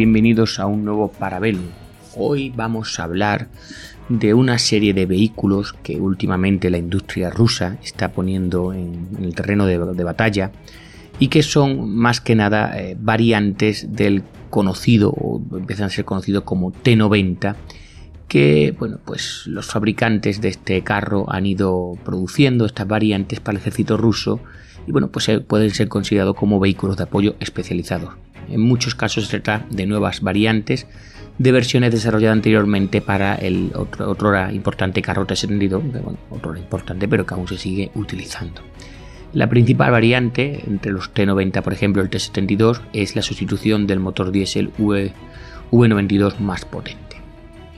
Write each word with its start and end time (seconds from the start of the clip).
Bienvenidos 0.00 0.58
a 0.58 0.64
un 0.64 0.86
nuevo 0.86 1.08
Parabellum. 1.12 1.66
Hoy 2.16 2.48
vamos 2.56 2.98
a 2.98 3.04
hablar 3.04 3.48
de 4.08 4.32
una 4.32 4.58
serie 4.58 4.94
de 4.94 5.04
vehículos 5.04 5.74
que 5.82 6.00
últimamente 6.00 6.70
la 6.70 6.78
industria 6.78 7.28
rusa 7.28 7.76
está 7.84 8.10
poniendo 8.10 8.72
en, 8.72 9.08
el 9.20 9.34
terreno 9.34 9.66
de, 9.66 9.76
batalla 9.76 10.52
y 11.18 11.28
que 11.28 11.42
son 11.42 11.94
más 11.94 12.22
que 12.22 12.34
nada 12.34 12.80
eh, 12.80 12.96
variantes 12.98 13.94
del 13.94 14.22
conocido 14.48 15.10
o 15.10 15.42
empiezan 15.52 15.88
a 15.88 15.90
ser 15.90 16.06
conocidos 16.06 16.44
como 16.44 16.72
T90 16.72 17.56
que 18.26 18.74
bueno 18.78 19.00
pues 19.04 19.42
los 19.48 19.66
fabricantes 19.66 20.40
de 20.40 20.48
este 20.48 20.82
carro 20.82 21.30
han 21.30 21.44
ido 21.44 21.98
produciendo 22.06 22.64
estas 22.64 22.88
variantes 22.88 23.40
para 23.40 23.56
el 23.56 23.60
ejército 23.60 23.98
ruso 23.98 24.40
y 24.86 24.92
bueno 24.92 25.10
pues 25.10 25.28
eh, 25.28 25.40
pueden 25.40 25.68
ser 25.72 25.88
considerados 25.88 26.36
como 26.36 26.58
vehículos 26.58 26.96
de 26.96 27.02
apoyo 27.02 27.36
especializados 27.38 28.14
en 28.48 28.60
muchos 28.60 28.94
casos 28.94 29.26
se 29.26 29.40
trata 29.40 29.66
de 29.70 29.86
nuevas 29.86 30.20
variantes 30.20 30.86
de 31.38 31.52
versiones 31.52 31.90
desarrolladas 31.90 32.36
anteriormente 32.36 33.00
para 33.00 33.34
el 33.34 33.72
otro, 33.74 34.10
otro 34.10 34.50
importante 34.50 35.00
carro 35.00 35.26
T72, 35.26 35.80
bueno, 35.80 36.18
otro 36.30 36.56
importante 36.56 37.08
pero 37.08 37.24
que 37.24 37.34
aún 37.34 37.48
se 37.48 37.56
sigue 37.56 37.90
utilizando. 37.94 38.60
La 39.32 39.48
principal 39.48 39.92
variante 39.92 40.60
entre 40.66 40.92
los 40.92 41.14
T90, 41.14 41.62
por 41.62 41.72
ejemplo 41.72 42.02
el 42.02 42.10
T72, 42.10 42.82
es 42.92 43.14
la 43.14 43.22
sustitución 43.22 43.86
del 43.86 44.00
motor 44.00 44.32
diésel 44.32 44.70
v, 44.76 45.12
V92 45.70 46.38
más 46.40 46.64
potente. 46.64 47.09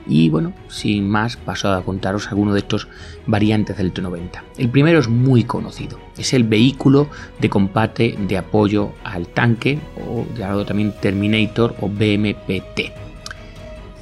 Y 0.06 0.28
bueno, 0.28 0.53
sin 0.69 1.08
más, 1.08 1.36
paso 1.36 1.72
a 1.72 1.84
contaros 1.84 2.28
algunos 2.28 2.55
de 2.55 2.61
estos 2.61 2.89
variantes 3.27 3.77
del 3.77 3.95
T90. 3.95 4.42
El 4.59 4.69
primero 4.69 4.98
es 4.98 5.09
muy 5.09 5.44
conocido, 5.44 5.98
es 6.17 6.33
el 6.34 6.44
vehículo 6.44 7.09
de 7.39 7.48
combate 7.48 8.17
de 8.27 8.36
apoyo 8.36 8.92
al 9.05 9.28
tanque, 9.28 9.78
o 9.97 10.27
llamado 10.36 10.64
también 10.64 10.92
Terminator 11.00 11.77
o 11.81 11.89
BMPT. 11.89 12.92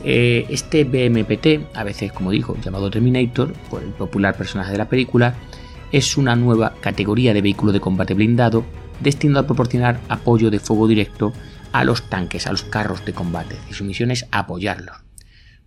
Eh, 0.03 0.47
este 0.49 0.85
BMPT, 0.85 1.77
a 1.77 1.85
veces 1.85 2.13
como 2.13 2.31
digo, 2.31 2.57
llamado 2.63 2.91
Terminator, 2.91 3.53
por 3.69 3.83
el 3.83 3.91
popular 3.91 4.35
personaje 4.35 4.73
de 4.73 4.79
la 4.79 4.89
película, 4.89 5.35
es 5.93 6.17
una 6.17 6.35
nueva 6.37 6.75
categoría 6.81 7.35
de 7.35 7.43
vehículo 7.43 7.73
de 7.73 7.81
combate 7.81 8.15
blindado 8.15 8.65
destinado 9.01 9.41
a 9.41 9.47
proporcionar 9.47 10.01
apoyo 10.09 10.51
de 10.51 10.61
fuego 10.61 10.87
directo 10.87 11.33
a 11.73 11.85
los 11.85 12.09
tanques, 12.09 12.47
a 12.47 12.53
los 12.53 12.63
carros 12.63 13.05
de 13.05 13.13
combate, 13.13 13.57
y 13.71 13.75
su 13.75 13.85
misión 13.85 14.11
es 14.11 14.27
apoyarlos 14.31 15.10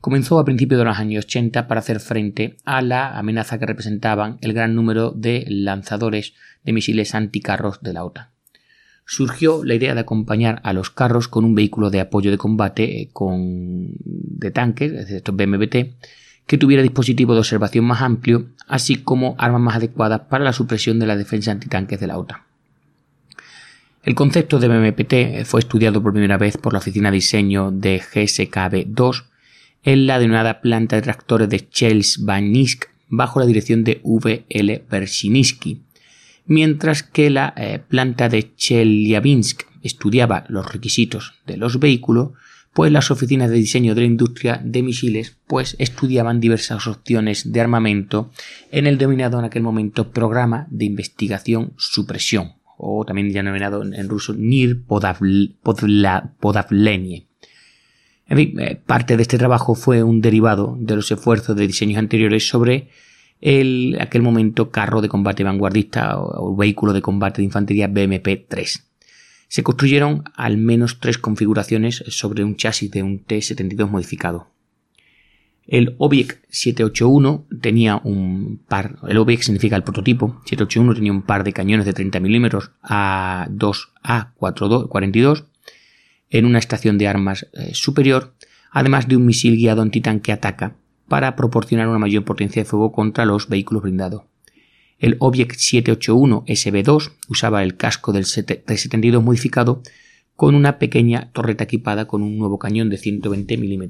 comenzó 0.04 0.38
a 0.38 0.44
principios 0.44 0.80
de 0.80 0.84
los 0.84 0.98
años 0.98 1.23
80 1.23 1.66
para 1.66 1.80
hacer 1.80 2.02
frente 2.02 2.58
a 2.66 2.82
la 2.82 3.18
amenaza 3.18 3.58
que 3.58 3.66
representaban 3.66 4.38
el 4.41 4.52
gran 4.52 4.75
número 4.75 5.12
de 5.12 5.46
lanzadores 5.47 6.34
de 6.66 6.74
misiles 6.74 7.16
anticarros 7.16 7.81
de 7.81 7.94
la 7.94 8.03
OTAN. 8.03 8.28
Surgió 9.06 9.64
la 9.64 9.75
idea 9.75 9.94
de 9.94 10.02
acompañar 10.02 10.59
a 10.66 10.74
los 10.74 10.90
carros 10.90 11.30
con 11.30 11.46
un 11.46 11.56
vehículo 11.56 11.90
de 11.90 12.02
apoyo 12.02 12.31
de 12.31 12.38
combate 12.38 12.84
eh, 13.00 13.09
con, 13.14 13.94
de 14.03 14.52
tanques, 14.52 14.91
estos 14.91 15.38
BMBT, 15.38 15.96
que 16.47 16.58
tuviera 16.58 16.84
dispositivo 16.84 17.31
de 17.31 17.40
observación 17.40 17.85
más 17.85 18.02
amplio, 18.02 18.47
así 18.68 18.97
como 18.97 19.35
armas 19.38 19.62
más 19.62 19.75
adecuadas 19.78 20.24
para 20.30 20.44
la 20.44 20.52
supresión 20.52 21.00
de 21.00 21.08
la 21.08 21.16
defensa 21.16 21.52
antitanques 21.52 22.02
de 22.02 22.08
la 22.08 22.18
OTAN. 22.18 22.41
El 24.03 24.16
concepto 24.16 24.59
de 24.59 24.68
BMPT 24.68 25.46
fue 25.46 25.62
estudiado 25.62 26.03
por 26.03 26.12
primera 26.12 26.38
vez 26.38 26.58
por 26.58 26.74
la 26.74 26.80
Oficina 26.80 27.09
de 27.09 27.16
Diseño 27.16 27.72
de 27.72 28.02
GSKB-2 28.02 29.28
en 29.84 30.08
la 30.08 30.18
denominada 30.20 30.62
planta 30.62 30.96
de 30.96 31.02
tractores 31.02 31.50
de 31.50 31.68
Chelyabinsk 31.68 32.86
bajo 33.10 33.40
la 33.40 33.46
dirección 33.46 33.84
de 33.84 34.00
V.L. 34.04 34.86
Bersinsky, 34.90 35.82
mientras 36.46 37.04
que 37.04 37.30
la 37.30 37.54
eh, 37.58 37.80
planta 37.88 38.30
de 38.30 38.56
Chelyabinsk 38.56 39.64
estudiaba 39.84 40.46
los 40.48 40.72
requisitos 40.72 41.34
de 41.46 41.58
los 41.58 41.80
vehículos, 41.80 42.32
pues 42.74 42.92
las 42.92 43.12
oficinas 43.12 43.52
de 43.52 43.58
diseño 43.58 43.94
de 43.94 44.02
la 44.02 44.08
industria 44.08 44.60
de 44.64 44.82
misiles 44.82 45.38
pues 45.46 45.76
estudiaban 45.78 46.40
diversas 46.40 46.88
opciones 46.88 47.52
de 47.52 47.62
armamento 47.62 48.32
en 48.72 48.88
el 48.88 48.98
denominado 48.98 49.38
en 49.38 49.46
aquel 49.46 49.62
momento 49.62 50.10
programa 50.10 50.66
de 50.72 50.86
investigación 50.86 51.74
supresión 51.78 52.54
o 52.78 53.06
también 53.06 53.32
denominado 53.32 53.84
en 53.84 54.10
ruso 54.10 54.34
NIR 54.34 54.86
Podavlenie 56.40 57.28
eh, 58.28 58.81
parte 58.85 59.17
de 59.17 59.22
este 59.22 59.38
trabajo 59.38 59.75
fue 59.75 60.03
un 60.03 60.22
derivado 60.22 60.78
de 60.79 60.95
los 60.95 61.11
esfuerzos 61.11 61.56
de 61.56 61.67
diseños 61.67 61.97
anteriores 61.97 62.47
sobre 62.47 62.89
el, 63.41 63.97
aquel 64.00 64.22
momento 64.22 64.72
carro 64.72 65.01
de 65.01 65.09
combate 65.09 65.44
vanguardista 65.44 66.17
o, 66.17 66.56
vehículo 66.56 66.94
de 66.94 67.01
combate 67.01 67.41
de 67.41 67.45
infantería 67.45 67.89
BMP-3. 67.89 68.84
Se 69.50 69.63
construyeron 69.63 70.23
al 70.35 70.57
menos 70.57 71.00
tres 71.00 71.17
configuraciones 71.17 72.03
sobre 72.07 72.44
un 72.44 72.56
chasis 72.56 72.89
de 72.89 73.03
un 73.03 73.19
T-72 73.19 73.89
modificado. 73.89 74.47
El 75.67 75.95
Object 75.97 76.44
781 76.50 77.45
tenía 77.61 78.01
un 78.03 78.61
par, 78.67 78.97
el 79.07 79.17
Object 79.17 79.44
significa 79.44 79.75
el 79.75 79.84
prototipo, 79.84 80.41
781 80.45 80.95
tenía 80.95 81.11
un 81.11 81.22
par 81.22 81.44
de 81.44 81.53
cañones 81.53 81.85
de 81.85 81.94
30 81.94 82.19
mm 82.19 82.45
a 82.81 83.47
2A42 83.51 85.45
en 86.34 86.46
una 86.46 86.60
estación 86.60 86.98
de 86.98 87.08
armas 87.08 87.48
eh, 87.54 87.70
superior, 87.74 88.34
además 88.72 89.08
de 89.08 89.16
un 89.16 89.26
misil 89.26 89.56
guiado 89.56 89.84
antitanque 89.84 90.32
ataca 90.32 90.76
para 91.08 91.36
proporcionar 91.36 91.88
una 91.88 92.00
mayor 92.00 92.26
potencia 92.26 92.64
de 92.64 92.70
fuego 92.70 92.92
contra 92.92 93.26
los 93.26 93.48
vehículos 93.48 93.84
blindados. 93.84 94.24
El 94.98 95.16
Object 95.20 95.56
781 95.56 96.44
SB2 96.48 97.12
usaba 97.30 97.62
el 97.62 97.78
casco 97.78 98.12
del 98.14 98.26
T-72 98.26 99.22
modificado 99.22 99.84
con 100.36 100.56
una 100.56 100.80
pequeña 100.80 101.32
torreta 101.34 101.66
equipada 101.66 102.08
con 102.08 102.24
un 102.24 102.38
nuevo 102.40 102.58
cañón 102.58 102.90
de 102.90 102.98
120 102.98 103.58
mm. 103.58 103.90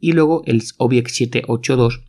Y 0.00 0.12
luego 0.12 0.42
el 0.46 0.62
Object 0.78 1.08
782 1.08 2.04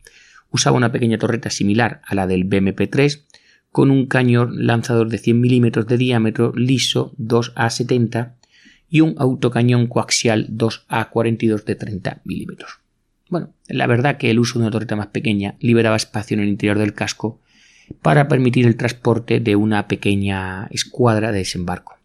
usaba 0.50 0.78
una 0.78 0.92
pequeña 0.92 1.18
torreta 1.18 1.50
similar 1.50 2.00
a 2.06 2.14
la 2.14 2.26
del 2.26 2.48
BMP-3 2.48 3.24
con 3.70 3.90
un 3.90 4.06
cañón 4.06 4.66
lanzador 4.66 5.10
de 5.10 5.18
100 5.18 5.40
mm 5.42 5.70
de 5.86 5.96
diámetro 5.98 6.52
liso 6.54 7.12
2A70 7.18 8.37
y 8.88 9.00
un 9.00 9.14
autocañón 9.18 9.86
coaxial 9.86 10.48
2A42 10.50 11.64
de 11.64 11.74
30 11.74 12.20
mm. 12.24 12.52
Bueno, 13.30 13.52
la 13.66 13.86
verdad 13.86 14.16
que 14.16 14.30
el 14.30 14.38
uso 14.38 14.58
de 14.58 14.64
una 14.64 14.70
torreta 14.70 14.96
más 14.96 15.08
pequeña 15.08 15.56
liberaba 15.60 15.96
espacio 15.96 16.36
en 16.36 16.42
el 16.42 16.48
interior 16.48 16.78
del 16.78 16.94
casco 16.94 17.40
para 18.02 18.28
permitir 18.28 18.66
el 18.66 18.76
transporte 18.76 19.40
de 19.40 19.56
una 19.56 19.88
pequeña 19.88 20.66
escuadra 20.70 21.32
de 21.32 21.38
desembarco. 21.38 21.96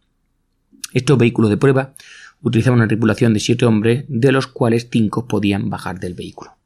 Estos 0.92 1.18
vehículos 1.18 1.50
de 1.50 1.56
prueba 1.56 1.94
utilizaban 2.42 2.78
una 2.78 2.88
tripulación 2.88 3.32
de 3.32 3.40
siete 3.40 3.64
hombres, 3.64 4.04
de 4.08 4.32
los 4.32 4.46
cuales 4.46 4.88
cinco 4.90 5.26
podían 5.26 5.70
bajar 5.70 5.98
del 5.98 6.14
vehículo. 6.14 6.56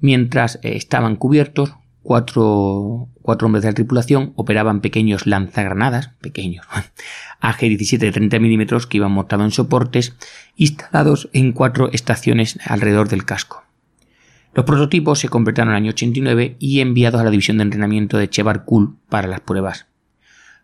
Mientras 0.00 0.56
eh, 0.56 0.76
estaban 0.76 1.16
cubiertos, 1.16 1.74
cuatro, 2.04 3.08
hombres 3.24 3.62
de 3.62 3.70
la 3.70 3.74
tripulación 3.74 4.32
operaban 4.36 4.80
pequeños 4.80 5.26
lanzagranadas, 5.26 6.10
pequeños, 6.20 6.64
AG-17 7.40 7.98
de 7.98 8.12
30 8.12 8.38
milímetros 8.38 8.86
que 8.86 8.98
iban 8.98 9.10
montados 9.10 9.44
en 9.44 9.50
soportes 9.50 10.14
instalados 10.54 11.28
en 11.32 11.52
cuatro 11.52 11.90
estaciones 11.92 12.58
alrededor 12.66 13.08
del 13.08 13.24
casco. 13.24 13.64
Los 14.54 14.66
prototipos 14.66 15.18
se 15.18 15.28
completaron 15.28 15.70
en 15.70 15.76
el 15.76 15.82
año 15.82 15.90
89 15.90 16.56
y 16.60 16.80
enviados 16.80 17.20
a 17.20 17.24
la 17.24 17.30
división 17.30 17.56
de 17.56 17.64
entrenamiento 17.64 18.18
de 18.18 18.30
Chebarkul 18.30 18.96
para 19.08 19.26
las 19.26 19.40
pruebas. 19.40 19.86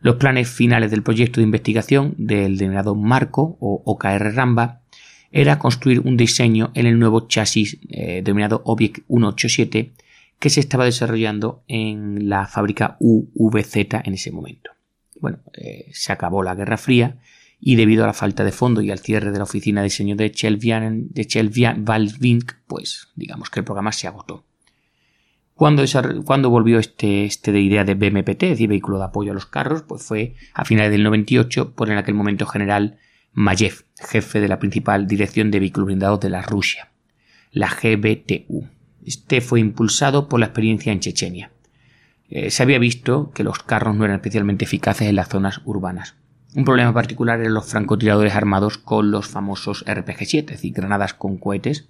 Los 0.00 0.16
planes 0.16 0.48
finales 0.48 0.90
del 0.92 1.02
proyecto 1.02 1.40
de 1.40 1.44
investigación 1.44 2.14
del 2.16 2.56
denominado 2.56 2.94
Marco 2.94 3.56
o 3.60 3.82
OKR 3.84 4.34
Ramba 4.34 4.82
era 5.32 5.58
construir 5.58 6.00
un 6.00 6.16
diseño 6.16 6.70
en 6.74 6.86
el 6.86 6.98
nuevo 6.98 7.26
chasis 7.28 7.78
eh, 7.88 8.22
denominado 8.22 8.62
Object 8.64 8.98
187 9.08 9.92
que 10.40 10.50
se 10.50 10.58
estaba 10.58 10.86
desarrollando 10.86 11.62
en 11.68 12.28
la 12.28 12.46
fábrica 12.46 12.96
UVZ 12.98 13.76
en 14.04 14.14
ese 14.14 14.32
momento. 14.32 14.70
Bueno, 15.20 15.38
eh, 15.52 15.90
se 15.92 16.12
acabó 16.12 16.42
la 16.42 16.54
Guerra 16.54 16.78
Fría 16.78 17.18
y 17.60 17.76
debido 17.76 18.04
a 18.04 18.06
la 18.06 18.14
falta 18.14 18.42
de 18.42 18.50
fondo 18.50 18.80
y 18.80 18.90
al 18.90 19.00
cierre 19.00 19.32
de 19.32 19.38
la 19.38 19.44
oficina 19.44 19.82
de 19.82 19.84
diseño 19.84 20.16
de 20.16 20.32
Chelvian, 20.32 21.08
de 21.10 22.44
pues 22.66 23.08
digamos 23.14 23.50
que 23.50 23.60
el 23.60 23.64
programa 23.64 23.92
se 23.92 24.08
agotó. 24.08 24.44
Cuando, 25.52 25.84
cuando 26.24 26.48
volvió 26.48 26.78
este, 26.78 27.26
este 27.26 27.52
de 27.52 27.60
idea 27.60 27.84
de 27.84 27.92
BMPT, 27.92 28.44
es 28.44 28.50
decir, 28.50 28.70
vehículo 28.70 28.96
de 28.96 29.04
apoyo 29.04 29.32
a 29.32 29.34
los 29.34 29.44
carros, 29.44 29.82
pues 29.82 30.02
fue 30.02 30.36
a 30.54 30.64
finales 30.64 30.90
del 30.90 31.02
98 31.02 31.74
por 31.74 31.90
en 31.90 31.98
aquel 31.98 32.14
momento 32.14 32.46
general 32.46 32.98
Mayev, 33.34 33.84
jefe 34.08 34.40
de 34.40 34.48
la 34.48 34.58
principal 34.58 35.06
dirección 35.06 35.50
de 35.50 35.60
vehículos 35.60 35.88
blindados 35.88 36.20
de 36.20 36.30
la 36.30 36.40
Rusia, 36.40 36.88
la 37.52 37.68
GBTU. 37.68 38.79
Este 39.04 39.40
fue 39.40 39.60
impulsado 39.60 40.28
por 40.28 40.40
la 40.40 40.46
experiencia 40.46 40.92
en 40.92 41.00
Chechenia. 41.00 41.50
Eh, 42.28 42.50
se 42.50 42.62
había 42.62 42.78
visto 42.78 43.32
que 43.32 43.44
los 43.44 43.58
carros 43.58 43.96
no 43.96 44.04
eran 44.04 44.16
especialmente 44.16 44.64
eficaces 44.64 45.08
en 45.08 45.16
las 45.16 45.28
zonas 45.28 45.60
urbanas. 45.64 46.14
Un 46.54 46.64
problema 46.64 46.92
particular 46.92 47.40
eran 47.40 47.54
los 47.54 47.66
francotiradores 47.66 48.34
armados 48.34 48.78
con 48.78 49.10
los 49.10 49.28
famosos 49.28 49.84
RPG-7, 49.86 50.38
es 50.38 50.46
decir, 50.46 50.72
granadas 50.72 51.14
con 51.14 51.38
cohetes, 51.38 51.88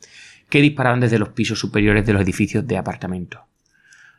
que 0.48 0.60
disparaban 0.60 1.00
desde 1.00 1.18
los 1.18 1.30
pisos 1.30 1.58
superiores 1.58 2.04
de 2.04 2.12
los 2.12 2.22
edificios 2.22 2.66
de 2.66 2.76
apartamento. 2.76 3.46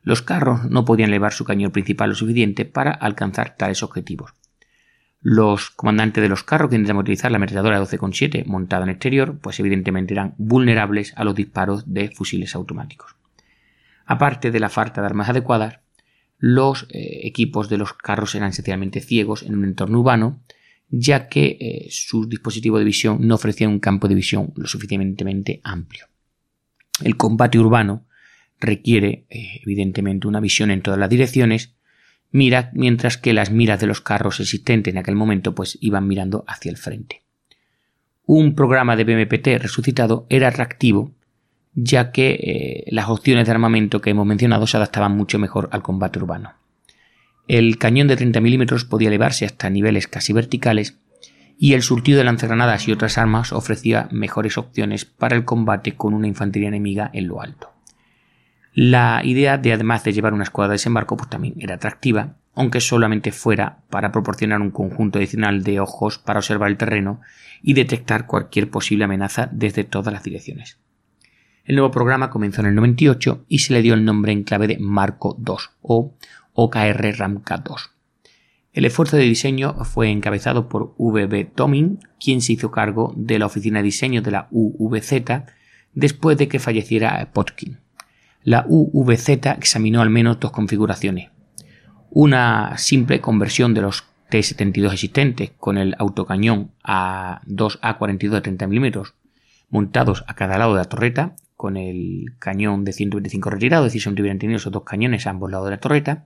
Los 0.04 0.22
carros 0.22 0.64
no 0.66 0.86
podían 0.86 1.10
elevar 1.10 1.34
su 1.34 1.46
cañón 1.46 1.72
principal 1.72 2.10
lo 2.10 2.16
suficiente 2.16 2.66
para 2.66 2.92
alcanzar 2.92 3.56
tales 3.56 3.84
objetivos. 3.84 4.34
Los 5.22 5.70
comandantes 5.70 6.22
de 6.22 6.30
los 6.30 6.44
carros 6.44 6.70
que 6.70 6.76
intentan 6.76 6.98
utilizar 6.98 7.32
la 7.32 7.38
ametralladora 7.38 7.80
12,7 7.80 8.46
montada 8.46 8.84
en 8.84 8.90
exterior, 8.90 9.38
pues 9.40 9.60
evidentemente 9.60 10.16
eran 10.16 10.34
vulnerables 10.38 11.14
a 11.16 11.24
los 11.24 11.36
disparos 11.36 11.94
de 11.94 12.10
fusiles 12.10 12.56
automáticos. 12.56 13.16
Aparte 14.06 14.50
de 14.50 14.60
la 14.60 14.70
falta 14.70 15.00
de 15.02 15.08
armas 15.08 15.30
adecuadas, 15.30 15.80
los 16.40 16.88
eh, 16.90 17.22
equipos 17.24 17.70
de 17.70 17.78
los 17.78 17.94
carros 17.94 18.34
eran 18.34 18.50
esencialmente 18.50 19.00
ciegos 19.00 19.44
en 19.44 19.56
un 19.56 19.64
entorno 19.64 20.00
urbano, 20.00 20.42
ya 20.90 21.30
que 21.30 21.58
eh, 21.60 21.88
sus 21.92 22.28
dispositivos 22.28 22.80
de 22.80 22.86
visión 22.86 23.20
no 23.22 23.36
ofrecían 23.36 23.70
un 23.70 23.80
campo 23.80 24.08
de 24.08 24.16
visión 24.16 24.52
lo 24.56 24.68
suficientemente 24.68 25.62
amplio. 25.64 26.08
El 27.04 27.16
combate 27.16 27.60
urbano 27.60 28.08
requiere, 28.60 29.26
eh, 29.30 29.62
evidentemente, 29.64 30.28
una 30.28 30.40
visión 30.40 30.72
en 30.72 30.82
todas 30.82 31.00
las 31.00 31.10
direcciones, 31.10 31.76
mira, 32.32 32.72
mientras 32.74 33.18
que 33.18 33.34
las 33.34 33.52
miras 33.52 33.80
de 33.80 33.88
los 33.88 34.02
carros 34.02 34.40
existentes 34.40 34.94
en 34.94 34.98
aquel 34.98 35.16
momento 35.16 35.56
pues 35.56 35.78
iban 35.82 36.08
mirando 36.08 36.44
hacia 36.48 36.70
el 36.70 36.78
frente. 36.78 37.22
Un 38.26 38.56
programa 38.56 38.96
de 38.96 39.04
BMPT 39.04 39.62
resucitado 39.62 40.26
era 40.30 40.48
atractivo 40.48 41.12
ya 41.74 42.12
que 42.12 42.32
eh, 42.32 42.84
las 42.92 43.10
opciones 43.10 43.46
de 43.46 43.52
armamento 43.52 44.02
que 44.02 44.10
hemos 44.10 44.26
mencionado 44.26 44.68
se 44.68 44.78
adaptaban 44.78 45.16
mucho 45.16 45.40
mejor 45.40 45.70
al 45.72 45.82
combate 45.82 46.20
urbano. 46.20 46.54
El 47.48 47.78
cañón 47.78 48.08
de 48.08 48.18
30 48.18 48.42
mm 48.42 48.90
podía 48.90 49.08
elevarse 49.08 49.46
hasta 49.46 49.70
niveles 49.70 50.08
casi 50.08 50.34
verticales 50.34 50.98
y 51.58 51.74
el 51.74 51.82
surtido 51.82 52.18
de 52.18 52.24
lanzagranadas 52.24 52.88
y 52.88 52.92
otras 52.92 53.18
armas 53.18 53.54
ofrecía 53.54 54.08
mejores 54.12 54.58
opciones 54.58 55.06
para 55.06 55.36
el 55.36 55.46
combate 55.46 55.94
con 55.94 56.14
una 56.14 56.28
infantería 56.28 56.70
enemiga 56.70 57.10
en 57.14 57.28
lo 57.28 57.42
alto. 57.42 57.71
La 58.74 59.22
idea 59.26 59.58
de 59.58 59.74
además 59.74 60.04
de 60.06 60.14
llevar 60.14 60.34
una 60.34 60.44
escuadra 60.44 60.70
de 60.70 60.76
desembarco 60.76 61.18
pues 61.18 61.30
también 61.30 61.56
era 61.58 61.76
atractiva, 61.76 62.38
aunque 62.56 62.80
solamente 62.80 63.34
fuera 63.34 63.80
para 63.90 64.12
proporcionar 64.14 64.62
un 64.62 64.72
conjunto 64.72 65.20
adicional 65.20 65.64
de 65.64 65.82
ojos 65.82 66.18
para 66.18 66.40
observar 66.40 66.70
el 66.70 66.78
terreno 66.78 67.20
y 67.62 67.74
detectar 67.74 68.28
cualquier 68.28 68.70
posible 68.70 69.04
amenaza 69.04 69.50
desde 69.52 69.84
todas 69.84 70.14
las 70.14 70.24
direcciones. 70.24 70.80
El 71.66 71.76
nuevo 71.76 71.92
programa 71.92 72.30
comenzó 72.30 72.62
en 72.62 72.68
el 72.68 72.76
98 72.76 73.46
y 73.48 73.60
se 73.60 73.74
le 73.74 73.82
dio 73.82 73.94
el 73.94 74.06
nombre 74.06 74.32
en 74.32 74.44
clave 74.44 74.68
de 74.68 74.80
Marco 74.80 75.38
II 75.38 75.56
o 75.82 76.16
OKR 76.54 77.18
Ramka 77.18 77.58
2. 77.58 77.92
El 78.74 78.86
esfuerzo 78.86 79.18
de 79.18 79.24
diseño 79.24 79.84
fue 79.84 80.10
encabezado 80.10 80.70
por 80.70 80.96
V.B. 80.98 81.44
Toming, 81.56 82.00
quien 82.24 82.42
se 82.42 82.54
hizo 82.54 82.72
cargo 82.72 83.14
de 83.18 83.38
la 83.38 83.48
oficina 83.48 83.80
de 83.80 83.84
diseño 83.84 84.22
de 84.22 84.32
la 84.32 84.48
UVZ 84.50 85.44
después 85.94 86.38
de 86.38 86.48
que 86.48 86.60
falleciera 86.60 87.32
Potkin. 87.34 87.81
La 88.44 88.66
UVZ 88.68 89.30
examinó 89.58 90.02
al 90.02 90.10
menos 90.10 90.40
dos 90.40 90.52
configuraciones. 90.52 91.30
Una 92.10 92.78
simple 92.78 93.22
conversión 93.22 93.74
de 93.74 93.82
los 93.82 94.04
T-72 94.30 94.94
existentes 94.94 95.52
con 95.58 95.78
el 95.78 95.96
autocañón 96.00 96.72
a 96.84 97.42
2A42 97.46 98.30
de 98.30 98.42
30 98.42 98.68
mm 98.68 98.92
montados 99.70 100.24
a 100.28 100.36
cada 100.36 100.58
lado 100.58 100.74
de 100.74 100.80
la 100.80 100.86
torreta 100.86 101.36
con 101.56 101.78
el 101.78 102.34
cañón 102.40 102.84
de 102.84 102.92
125 102.92 103.50
retirado, 103.52 103.86
es 103.86 103.92
decir, 103.92 104.02
siempre 104.02 104.24
hubieran 104.24 104.40
tenido 104.40 104.58
esos 104.58 104.72
dos 104.72 104.84
cañones 104.84 105.28
a 105.28 105.30
ambos 105.30 105.52
lados 105.52 105.68
de 105.68 105.72
la 105.72 105.80
torreta. 105.80 106.26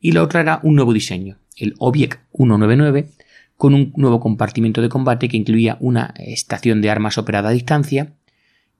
Y 0.00 0.12
la 0.12 0.22
otra 0.22 0.40
era 0.40 0.60
un 0.62 0.76
nuevo 0.76 0.94
diseño, 0.94 1.36
el 1.56 1.74
Object 1.78 2.20
199, 2.34 3.10
con 3.58 3.74
un 3.74 3.92
nuevo 3.96 4.18
compartimiento 4.18 4.80
de 4.80 4.88
combate 4.88 5.28
que 5.28 5.36
incluía 5.36 5.76
una 5.80 6.14
estación 6.16 6.80
de 6.80 6.90
armas 6.90 7.18
operada 7.18 7.50
a 7.50 7.52
distancia 7.52 8.14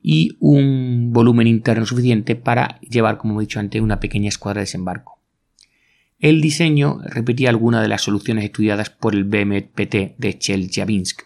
y 0.02 0.36
un 0.40 1.12
volumen 1.12 1.46
interno 1.46 1.86
suficiente 1.86 2.34
para 2.34 2.80
llevar, 2.80 3.18
como 3.18 3.40
he 3.40 3.44
dicho 3.44 3.60
antes, 3.60 3.80
una 3.80 4.00
pequeña 4.00 4.28
escuadra 4.28 4.60
de 4.60 4.64
desembarco. 4.64 5.20
El 6.18 6.40
diseño 6.40 7.00
repetía 7.04 7.50
algunas 7.50 7.82
de 7.82 7.88
las 7.88 8.02
soluciones 8.02 8.44
estudiadas 8.44 8.90
por 8.90 9.14
el 9.14 9.24
BMPT 9.24 10.18
de 10.18 10.38
Chelyabinsk, 10.38 11.22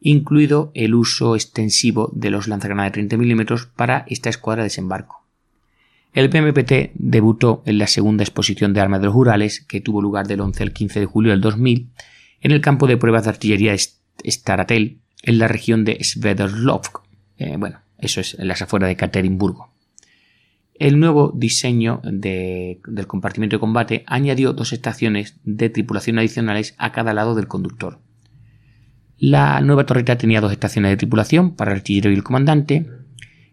incluido 0.00 0.70
el 0.74 0.94
uso 0.94 1.34
extensivo 1.34 2.10
de 2.14 2.30
los 2.30 2.48
lanzagranadas 2.48 2.92
de 2.92 3.06
30 3.08 3.16
mm 3.16 3.72
para 3.76 4.04
esta 4.08 4.28
escuadra 4.28 4.62
de 4.62 4.68
desembarco. 4.68 5.24
El 6.12 6.28
PMPT 6.28 6.92
debutó 6.94 7.62
en 7.66 7.78
la 7.78 7.86
segunda 7.86 8.24
exposición 8.24 8.72
de 8.72 8.80
armas 8.80 9.00
de 9.00 9.06
los 9.06 9.14
Urales, 9.14 9.60
que 9.60 9.80
tuvo 9.80 10.02
lugar 10.02 10.26
del 10.26 10.40
11 10.40 10.62
al 10.62 10.72
15 10.72 11.00
de 11.00 11.06
julio 11.06 11.30
del 11.30 11.40
2000, 11.40 11.88
en 12.40 12.50
el 12.50 12.60
campo 12.60 12.86
de 12.86 12.96
pruebas 12.96 13.24
de 13.24 13.30
artillería 13.30 13.76
Staratel, 14.24 14.98
en 15.22 15.38
la 15.38 15.48
región 15.48 15.84
de 15.84 16.02
Sverdlovsk. 16.02 16.98
Eh, 17.38 17.56
bueno, 17.58 17.80
eso 18.00 18.20
es 18.20 18.38
en 18.38 18.48
las 18.48 18.62
afueras 18.62 18.88
de 18.88 18.96
Katerinburgo. 18.96 19.70
El 20.74 20.98
nuevo 20.98 21.32
diseño 21.36 22.00
del 22.02 23.06
compartimento 23.06 23.56
de 23.56 23.60
combate 23.60 24.04
añadió 24.06 24.54
dos 24.54 24.72
estaciones 24.72 25.36
de 25.44 25.68
tripulación 25.68 26.18
adicionales 26.18 26.74
a 26.78 26.90
cada 26.92 27.12
lado 27.12 27.34
del 27.34 27.48
conductor. 27.48 27.98
La 29.18 29.60
nueva 29.60 29.84
torreta 29.84 30.16
tenía 30.16 30.40
dos 30.40 30.52
estaciones 30.52 30.92
de 30.92 30.96
tripulación 30.96 31.54
para 31.54 31.72
el 31.72 31.78
artillero 31.78 32.10
y 32.10 32.14
el 32.14 32.24
comandante, 32.24 32.88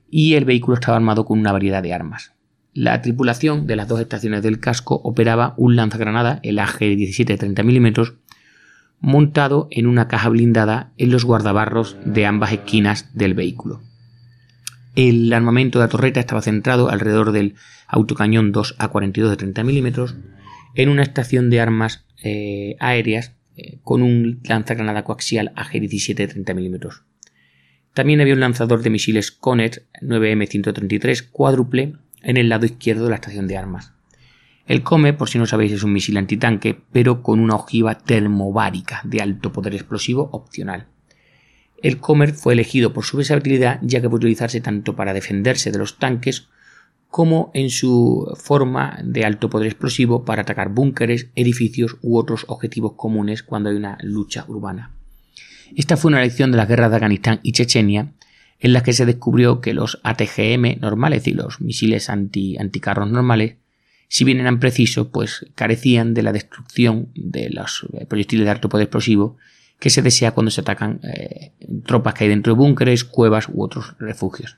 y 0.10 0.36
el 0.36 0.46
vehículo 0.46 0.76
estaba 0.76 0.96
armado 0.96 1.26
con 1.26 1.38
una 1.38 1.52
variedad 1.52 1.84
de 1.84 1.94
armas. 1.94 2.32
La 2.74 3.02
tripulación 3.02 3.68
de 3.68 3.76
las 3.76 3.90
dos 3.90 4.00
estaciones 4.00 4.42
del 4.42 4.62
casco 4.62 5.02
operaba 5.04 5.54
un 5.58 5.76
lanzagranada, 5.76 6.40
el 6.44 6.60
AG-17 6.60 7.26
de 7.26 7.38
30 7.38 7.64
mm, 7.64 7.94
montado 9.02 9.68
en 9.72 9.88
una 9.88 10.08
caja 10.08 10.30
blindada 10.30 10.94
en 10.98 11.12
los 11.12 11.26
guardabarros 11.26 11.98
de 12.06 12.26
ambas 12.26 12.54
esquinas 12.54 13.10
del 13.14 13.34
vehículo. 13.34 13.82
El 14.98 15.32
armamento 15.32 15.78
de 15.78 15.86
la 15.86 15.90
torreta 15.90 16.20
estaba 16.20 16.42
centrado 16.42 16.90
alrededor 16.90 17.32
del 17.32 17.54
autocañón 17.88 18.52
2A42 18.52 19.30
de 19.30 19.38
30 19.38 19.64
mm 19.64 19.88
en 20.74 20.90
una 20.90 21.04
estación 21.04 21.52
de 21.52 21.62
armas 21.62 22.08
eh, 22.24 22.76
aéreas 22.80 23.36
eh, 23.58 23.78
con 23.84 24.02
un 24.02 24.40
lanzagranada 24.44 25.04
coaxial 25.04 25.54
AG-17 25.56 26.16
de 26.16 26.28
30 26.30 26.54
mm. 26.56 26.80
También 27.94 28.22
había 28.22 28.34
un 28.34 28.40
lanzador 28.40 28.82
de 28.82 28.90
misiles 28.90 29.32
Conet 29.32 29.86
9M133 30.02 31.30
cuádruple 31.30 31.94
en 32.24 32.38
el 32.38 32.50
lado 32.50 32.66
izquierdo 32.66 33.04
de 33.04 33.12
la 33.12 33.18
estación 33.18 33.46
de 33.46 33.56
armas. 33.56 33.94
El 34.66 34.82
COME, 34.82 35.14
por 35.14 35.30
si 35.30 35.38
no 35.38 35.46
sabéis, 35.46 35.74
es 35.74 35.84
un 35.84 35.94
misil 35.94 36.18
antitanque, 36.18 36.76
pero 36.92 37.22
con 37.22 37.40
una 37.40 37.54
ojiva 37.54 38.00
termobárica 38.00 39.02
de 39.04 39.22
alto 39.22 39.52
poder 39.52 39.76
explosivo 39.76 40.28
opcional. 40.32 40.88
El 41.82 42.00
COMER 42.00 42.34
fue 42.34 42.54
elegido 42.54 42.94
por 42.94 43.06
su 43.06 43.18
versatilidad 43.18 43.80
ya 43.82 44.02
que 44.02 44.10
puede 44.10 44.26
utilizarse 44.26 44.62
tanto 44.62 44.96
para 44.96 45.14
defenderse 45.14 45.72
de 45.72 45.78
los 45.78 46.00
tanques 46.00 46.48
como 47.10 47.52
en 47.54 47.70
su 47.70 48.34
forma 48.36 49.00
de 49.04 49.26
alto 49.26 49.50
poder 49.50 49.68
explosivo 49.68 50.26
para 50.26 50.42
atacar 50.42 50.70
búnkeres, 50.70 51.30
edificios 51.36 51.98
u 52.02 52.18
otros 52.18 52.46
objetivos 52.48 52.94
comunes 52.96 53.44
cuando 53.44 53.70
hay 53.70 53.76
una 53.76 53.98
lucha 54.02 54.46
urbana. 54.48 54.92
Esta 55.76 55.98
fue 55.98 56.10
una 56.10 56.22
lección 56.22 56.52
de 56.52 56.58
las 56.58 56.68
guerras 56.68 56.90
de 56.90 56.96
Afganistán 56.98 57.40
y 57.44 57.52
Chechenia, 57.52 58.12
en 58.60 58.74
las 58.74 58.84
que 58.84 58.94
se 58.94 59.06
descubrió 59.06 59.62
que 59.62 59.74
los 59.74 60.00
ATGM 60.04 60.80
normales 60.80 61.28
y 61.28 61.34
los 61.34 61.62
misiles 61.62 62.10
anti 62.10 62.58
anticarros 62.58 63.10
normales, 63.10 63.56
si 64.10 64.24
bien 64.24 64.40
eran 64.40 64.60
precisos, 64.60 65.08
pues 65.08 65.46
carecían 65.56 66.14
de 66.14 66.24
la 66.24 66.32
destrucción 66.32 67.10
de 67.14 67.50
los 67.50 67.86
proyectiles 68.08 68.46
de 68.46 68.52
alto 68.52 68.70
poder 68.70 68.86
explosivo 68.86 69.38
que 69.80 69.90
se 69.90 70.02
desea 70.02 70.32
cuando 70.32 70.52
se 70.52 70.62
atacan 70.62 71.00
eh, 71.04 71.52
tropas 71.86 72.14
que 72.14 72.24
hay 72.24 72.30
dentro 72.30 72.54
de 72.54 72.60
búnkeres, 72.60 73.04
cuevas 73.04 73.48
u 73.50 73.64
otros 73.64 73.96
refugios. 74.00 74.58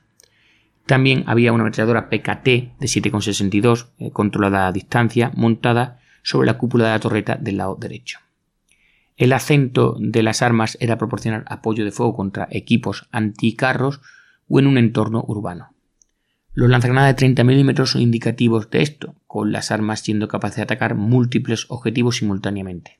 También 0.86 1.24
había 1.26 1.52
una 1.52 1.62
ametralladora 1.62 2.08
PKT 2.08 2.44
de 2.44 2.86
7,62 2.86 3.88
eh, 3.98 4.10
controlada 4.10 4.66
a 4.66 4.72
distancia 4.72 5.30
montada 5.34 6.00
sobre 6.22 6.46
la 6.46 6.58
cúpula 6.58 6.86
de 6.86 6.90
la 6.90 7.00
torreta 7.00 7.36
del 7.36 7.58
lado 7.58 7.76
derecho. 7.76 8.18
El 9.16 9.32
acento 9.34 9.96
de 10.00 10.22
las 10.22 10.40
armas 10.40 10.78
era 10.80 10.96
proporcionar 10.96 11.44
apoyo 11.46 11.84
de 11.84 11.92
fuego 11.92 12.16
contra 12.16 12.48
equipos 12.50 13.06
anticarros 13.12 14.00
o 14.48 14.58
en 14.58 14.66
un 14.66 14.78
entorno 14.78 15.22
urbano. 15.28 15.74
Los 16.52 16.70
lanzagranadas 16.70 17.10
de 17.10 17.34
30 17.34 17.44
mm 17.44 17.86
son 17.86 18.02
indicativos 18.02 18.70
de 18.70 18.82
esto, 18.82 19.14
con 19.26 19.52
las 19.52 19.70
armas 19.70 20.00
siendo 20.00 20.26
capaces 20.26 20.56
de 20.56 20.62
atacar 20.62 20.94
múltiples 20.94 21.66
objetivos 21.68 22.16
simultáneamente. 22.16 22.99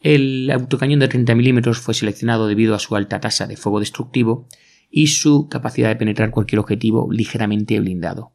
El 0.00 0.50
autocañón 0.50 1.00
de 1.00 1.08
30 1.08 1.34
mm 1.34 1.74
fue 1.74 1.92
seleccionado 1.92 2.48
debido 2.48 2.74
a 2.74 2.78
su 2.78 2.96
alta 2.96 3.20
tasa 3.20 3.46
de 3.46 3.58
fuego 3.58 3.80
destructivo 3.80 4.48
y 4.90 5.08
su 5.08 5.48
capacidad 5.50 5.90
de 5.90 5.96
penetrar 5.96 6.30
cualquier 6.30 6.60
objetivo 6.60 7.08
ligeramente 7.12 7.78
blindado. 7.78 8.32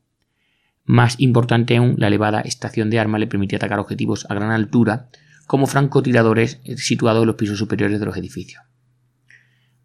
Más 0.84 1.20
importante 1.20 1.76
aún, 1.76 1.96
la 1.98 2.08
elevada 2.08 2.42
estación 2.42 2.92
de 2.92 3.00
arma 3.00 3.18
le 3.18 3.26
permitía 3.26 3.58
atacar 3.58 3.80
objetivos 3.80 4.28
a 4.30 4.36
gran 4.36 4.52
altura, 4.52 5.10
como 5.48 5.66
francotiradores 5.66 6.62
situados 6.78 7.24
en 7.24 7.28
los 7.28 7.36
pisos 7.36 7.58
superiores 7.58 8.00
de 8.00 8.06
los 8.06 8.18
edificios. 8.18 8.62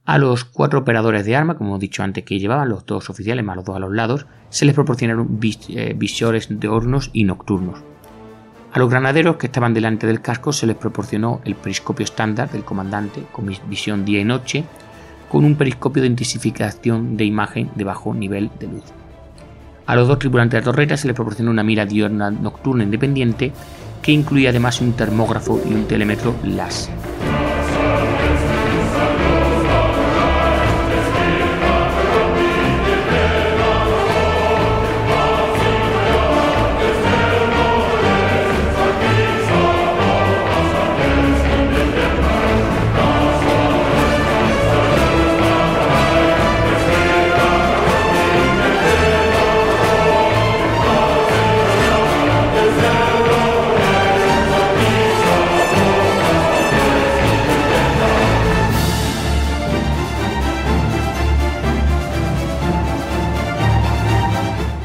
A 0.04 0.18
los 0.18 0.44
cuatro 0.44 0.80
operadores 0.80 1.24
de 1.24 1.36
arma, 1.36 1.56
como 1.56 1.76
he 1.76 1.78
dicho 1.78 2.02
antes 2.02 2.24
que 2.24 2.38
llevaban 2.38 2.68
los 2.68 2.84
dos 2.84 3.08
oficiales 3.08 3.44
más 3.44 3.56
los 3.56 3.64
dos 3.64 3.76
a 3.76 3.80
los 3.80 3.94
lados, 3.94 4.26
se 4.50 4.66
les 4.66 4.74
proporcionaron 4.74 5.40
eh, 5.42 5.94
visores 5.96 6.48
de 6.50 6.68
hornos 6.68 7.10
y 7.14 7.24
nocturnos. 7.24 7.82
A 8.72 8.78
los 8.78 8.88
granaderos 8.88 9.36
que 9.36 9.46
estaban 9.46 9.74
delante 9.74 10.06
del 10.06 10.20
casco 10.20 10.52
se 10.52 10.66
les 10.66 10.76
proporcionó 10.76 11.40
el 11.44 11.56
periscopio 11.56 12.04
estándar 12.04 12.50
del 12.50 12.64
comandante 12.64 13.24
con 13.32 13.50
visión 13.66 14.04
día 14.04 14.20
y 14.20 14.24
noche 14.24 14.64
con 15.28 15.44
un 15.44 15.56
periscopio 15.56 16.02
de 16.02 16.08
intensificación 16.08 17.16
de 17.16 17.24
imagen 17.24 17.70
de 17.74 17.84
bajo 17.84 18.14
nivel 18.14 18.50
de 18.60 18.68
luz. 18.68 18.84
A 19.86 19.96
los 19.96 20.06
dos 20.06 20.20
tripulantes 20.20 20.52
de 20.52 20.60
la 20.60 20.72
torreta 20.72 20.96
se 20.96 21.08
les 21.08 21.16
proporcionó 21.16 21.50
una 21.50 21.64
mira 21.64 21.84
diurna 21.84 22.30
nocturna 22.30 22.84
independiente 22.84 23.52
que 24.02 24.12
incluía 24.12 24.50
además 24.50 24.80
un 24.80 24.92
termógrafo 24.92 25.60
y 25.68 25.74
un 25.74 25.86
telémetro 25.86 26.36
láser. 26.44 26.94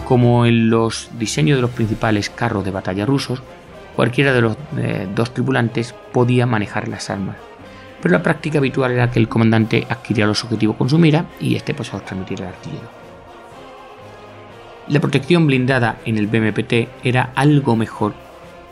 Como 0.06 0.46
en 0.46 0.70
los 0.70 1.10
diseños 1.18 1.58
de 1.58 1.64
los 1.64 1.72
principales 1.72 2.30
carros 2.30 2.64
de 2.64 2.72
batalla 2.72 3.06
rusos, 3.06 3.42
cualquiera 3.96 4.34
de 4.34 4.42
los 4.42 4.58
eh, 4.78 5.08
dos 5.14 5.34
tripulantes 5.34 5.94
podía 6.12 6.46
manejar 6.46 6.88
las 6.88 7.10
armas. 7.10 7.38
Pero 8.02 8.14
la 8.14 8.24
práctica 8.24 8.60
habitual 8.60 8.92
era 8.92 9.10
que 9.10 9.20
el 9.20 9.28
comandante 9.28 9.88
adquiría 9.90 10.28
los 10.28 10.44
objetivos 10.44 10.76
con 10.76 10.90
su 10.90 11.00
mira 11.00 11.26
y 11.40 11.56
este 11.56 11.74
pasó 11.74 11.98
a 11.98 12.02
transmitir 12.02 12.44
al 12.44 12.50
artillero. 12.50 12.88
La 14.88 15.00
protección 15.00 15.48
blindada 15.48 15.98
en 16.06 16.18
el 16.18 16.28
BMPT 16.28 17.04
era 17.04 17.32
algo 17.34 17.76
mejor 17.76 18.14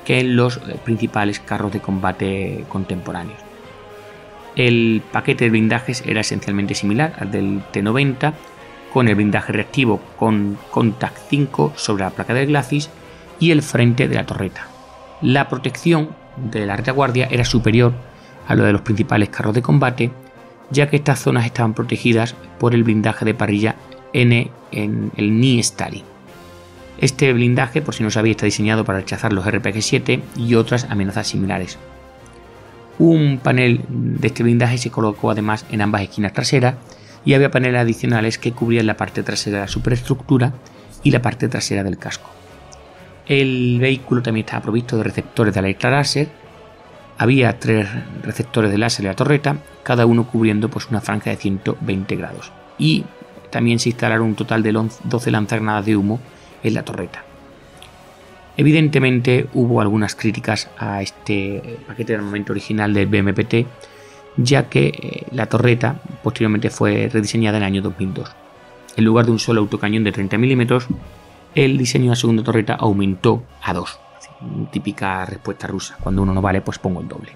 que 0.05 0.19
en 0.19 0.35
los 0.35 0.57
eh, 0.57 0.77
principales 0.83 1.39
carros 1.39 1.71
de 1.71 1.79
combate 1.79 2.65
contemporáneos. 2.69 3.39
El 4.55 5.01
paquete 5.11 5.45
de 5.45 5.49
blindajes 5.49 6.03
era 6.05 6.21
esencialmente 6.21 6.75
similar 6.75 7.15
al 7.17 7.31
del 7.31 7.63
T-90, 7.71 8.33
con 8.93 9.07
el 9.07 9.15
blindaje 9.15 9.51
reactivo 9.51 9.99
con 10.17 10.57
Contact 10.69 11.17
5 11.29 11.73
sobre 11.75 12.03
la 12.03 12.11
placa 12.11 12.35
del 12.35 12.47
glacis 12.47 12.91
y 13.39 13.49
el 13.49 13.63
frente 13.63 14.07
de 14.07 14.15
la 14.15 14.25
torreta. 14.25 14.67
La 15.21 15.49
protección 15.49 16.09
de 16.37 16.65
la 16.67 16.75
retaguardia 16.75 17.27
era 17.31 17.43
superior 17.43 17.93
a 18.47 18.55
lo 18.55 18.63
de 18.63 18.71
los 18.71 18.81
principales 18.81 19.29
carros 19.29 19.55
de 19.55 19.63
combate, 19.63 20.11
ya 20.69 20.89
que 20.89 20.97
estas 20.97 21.19
zonas 21.19 21.45
estaban 21.45 21.73
protegidas 21.73 22.35
por 22.59 22.75
el 22.75 22.83
blindaje 22.83 23.25
de 23.25 23.33
parrilla 23.33 23.75
N 24.13 24.51
en 24.71 25.11
el 25.17 25.39
Ni 25.39 25.59
Stalin. 25.59 26.03
Este 26.99 27.33
blindaje, 27.33 27.81
por 27.81 27.95
si 27.95 28.03
no 28.03 28.11
sabía, 28.11 28.31
está 28.31 28.45
diseñado 28.45 28.85
para 28.85 28.99
rechazar 28.99 29.33
los 29.33 29.45
RPG-7 29.45 30.21
y 30.37 30.53
otras 30.55 30.85
amenazas 30.89 31.27
similares. 31.27 31.79
Un 32.99 33.39
panel 33.41 33.81
de 33.89 34.27
este 34.27 34.43
blindaje 34.43 34.77
se 34.77 34.91
colocó 34.91 35.31
además 35.31 35.65
en 35.71 35.81
ambas 35.81 36.03
esquinas 36.03 36.33
traseras 36.33 36.75
y 37.25 37.33
había 37.33 37.51
paneles 37.51 37.81
adicionales 37.81 38.37
que 38.37 38.51
cubrían 38.51 38.87
la 38.87 38.97
parte 38.97 39.23
trasera 39.23 39.57
de 39.57 39.63
la 39.63 39.67
superestructura 39.67 40.53
y 41.03 41.11
la 41.11 41.21
parte 41.21 41.47
trasera 41.47 41.83
del 41.83 41.97
casco. 41.97 42.29
El 43.25 43.79
vehículo 43.79 44.21
también 44.21 44.45
estaba 44.45 44.63
provisto 44.63 44.97
de 44.97 45.03
receptores 45.03 45.53
de 45.53 45.59
alerta 45.59 45.89
láser. 45.89 46.27
Había 47.17 47.57
tres 47.59 47.87
receptores 48.23 48.71
de 48.71 48.77
láser 48.77 49.05
en 49.05 49.11
la 49.11 49.15
torreta, 49.15 49.57
cada 49.83 50.05
uno 50.05 50.27
cubriendo 50.27 50.69
pues, 50.69 50.89
una 50.89 50.99
franja 50.99 51.29
de 51.29 51.37
120 51.37 52.15
grados. 52.15 52.51
Y 52.77 53.05
también 53.49 53.79
se 53.79 53.89
instalaron 53.89 54.27
un 54.27 54.35
total 54.35 54.63
de 54.63 54.71
12 54.71 55.31
lanzagranadas 55.31 55.85
de 55.85 55.95
humo 55.95 56.19
en 56.63 56.73
la 56.73 56.83
torreta. 56.83 57.23
Evidentemente 58.57 59.47
hubo 59.53 59.81
algunas 59.81 60.15
críticas 60.15 60.69
a 60.77 61.01
este 61.01 61.79
paquete 61.87 62.13
de 62.13 62.19
armamento 62.19 62.51
original 62.51 62.93
del 62.93 63.07
BMPT, 63.07 63.65
ya 64.37 64.69
que 64.69 64.87
eh, 64.87 65.25
la 65.31 65.47
torreta 65.47 66.01
posteriormente 66.23 66.69
fue 66.69 67.09
rediseñada 67.11 67.57
en 67.57 67.63
el 67.63 67.67
año 67.67 67.81
2002. 67.81 68.31
En 68.95 69.05
lugar 69.05 69.25
de 69.25 69.31
un 69.31 69.39
solo 69.39 69.61
autocañón 69.61 70.03
de 70.03 70.11
30 70.11 70.37
milímetros, 70.37 70.87
el 71.55 71.77
diseño 71.77 72.05
de 72.05 72.09
la 72.11 72.15
segunda 72.15 72.43
torreta 72.43 72.75
aumentó 72.75 73.43
a 73.61 73.73
dos. 73.73 73.99
Típica 74.71 75.25
respuesta 75.25 75.67
rusa, 75.67 75.97
cuando 75.99 76.21
uno 76.21 76.33
no 76.33 76.41
vale, 76.41 76.61
pues 76.61 76.79
pongo 76.79 77.01
el 77.01 77.07
doble. 77.07 77.31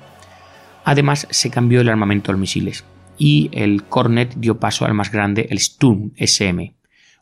Además, 0.83 1.27
se 1.29 1.49
cambió 1.49 1.81
el 1.81 1.89
armamento 1.89 2.27
de 2.27 2.33
los 2.33 2.41
misiles 2.41 2.85
y 3.17 3.49
el 3.53 3.83
Cornet 3.83 4.35
dio 4.35 4.59
paso 4.59 4.85
al 4.85 4.93
más 4.93 5.11
grande, 5.11 5.47
el 5.49 5.59
Sturm 5.59 6.11
SM, 6.15 6.73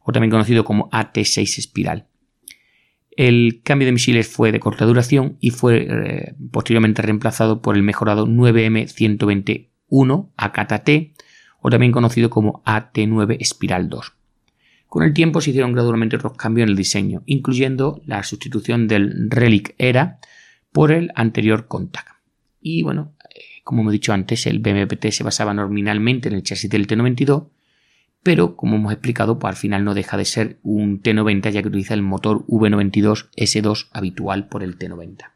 o 0.04 0.12
también 0.12 0.32
conocido 0.32 0.64
como 0.64 0.90
AT-6 0.92 1.58
espiral. 1.60 2.06
El 3.16 3.62
cambio 3.64 3.86
de 3.86 3.94
misiles 3.94 4.28
fue 4.28 4.52
de 4.52 4.60
corta 4.60 4.84
duración 4.86 5.38
y 5.40 5.52
fue 5.52 5.88
eh, 5.90 6.34
posteriormente 6.52 7.02
reemplazado 7.02 7.62
por 7.62 7.78
el 7.78 7.84
mejorado 7.84 8.28
9M121 8.28 10.30
AKT, 10.36 10.90
o 11.62 11.70
también 11.70 11.94
conocido 11.94 12.30
como 12.30 12.62
AT9 12.66 13.38
Espiral 13.40 13.88
2. 13.90 14.12
Con 14.88 15.04
el 15.04 15.14
tiempo 15.14 15.40
se 15.42 15.52
hicieron 15.52 15.74
gradualmente 15.74 16.18
otros 16.18 16.34
cambios 16.34 16.66
en 16.66 16.72
el 16.72 16.76
diseño, 16.76 17.24
incluyendo 17.26 18.02
la 18.06 18.24
sustitución 18.24 18.88
del 18.88 19.30
Relic 19.30 19.76
Era 19.78 20.20
por 20.72 20.92
el 20.92 21.12
anterior 21.16 21.68
Contact. 21.68 22.10
Y 22.62 22.84
bueno, 22.84 23.14
eh, 23.34 23.40
como 23.64 23.82
hemos 23.82 23.94
dicho 23.94 24.14
antes, 24.14 24.46
el 24.46 24.60
BMPT 24.60 25.08
se 25.12 25.24
basaba 25.24 25.54
nominalmente 25.54 26.30
en 26.30 26.36
el 26.36 26.44
chasis 26.44 26.70
del 26.70 26.88
T92 26.88 27.48
pero 28.26 28.56
como 28.56 28.78
hemos 28.78 28.92
explicado, 28.92 29.38
pues 29.38 29.52
al 29.52 29.56
final 29.56 29.84
no 29.84 29.94
deja 29.94 30.18
de 30.18 30.26
ser 30.26 30.58
un 30.64 31.00
T90 31.04 31.52
ya 31.52 31.62
que 31.62 31.68
utiliza 31.68 31.94
el 31.94 32.02
motor 32.02 32.44
V92S2 32.48 33.90
habitual 33.92 34.48
por 34.48 34.64
el 34.64 34.80
T90. 34.80 35.30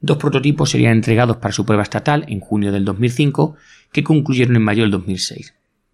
Dos 0.00 0.18
prototipos 0.18 0.70
serían 0.70 0.92
entregados 0.92 1.38
para 1.38 1.50
su 1.50 1.66
prueba 1.66 1.82
estatal 1.82 2.24
en 2.28 2.38
junio 2.38 2.70
del 2.70 2.84
2005, 2.84 3.56
que 3.90 4.04
concluyeron 4.04 4.54
en 4.54 4.62
mayo 4.62 4.82
del 4.84 4.92
2006. 4.92 5.52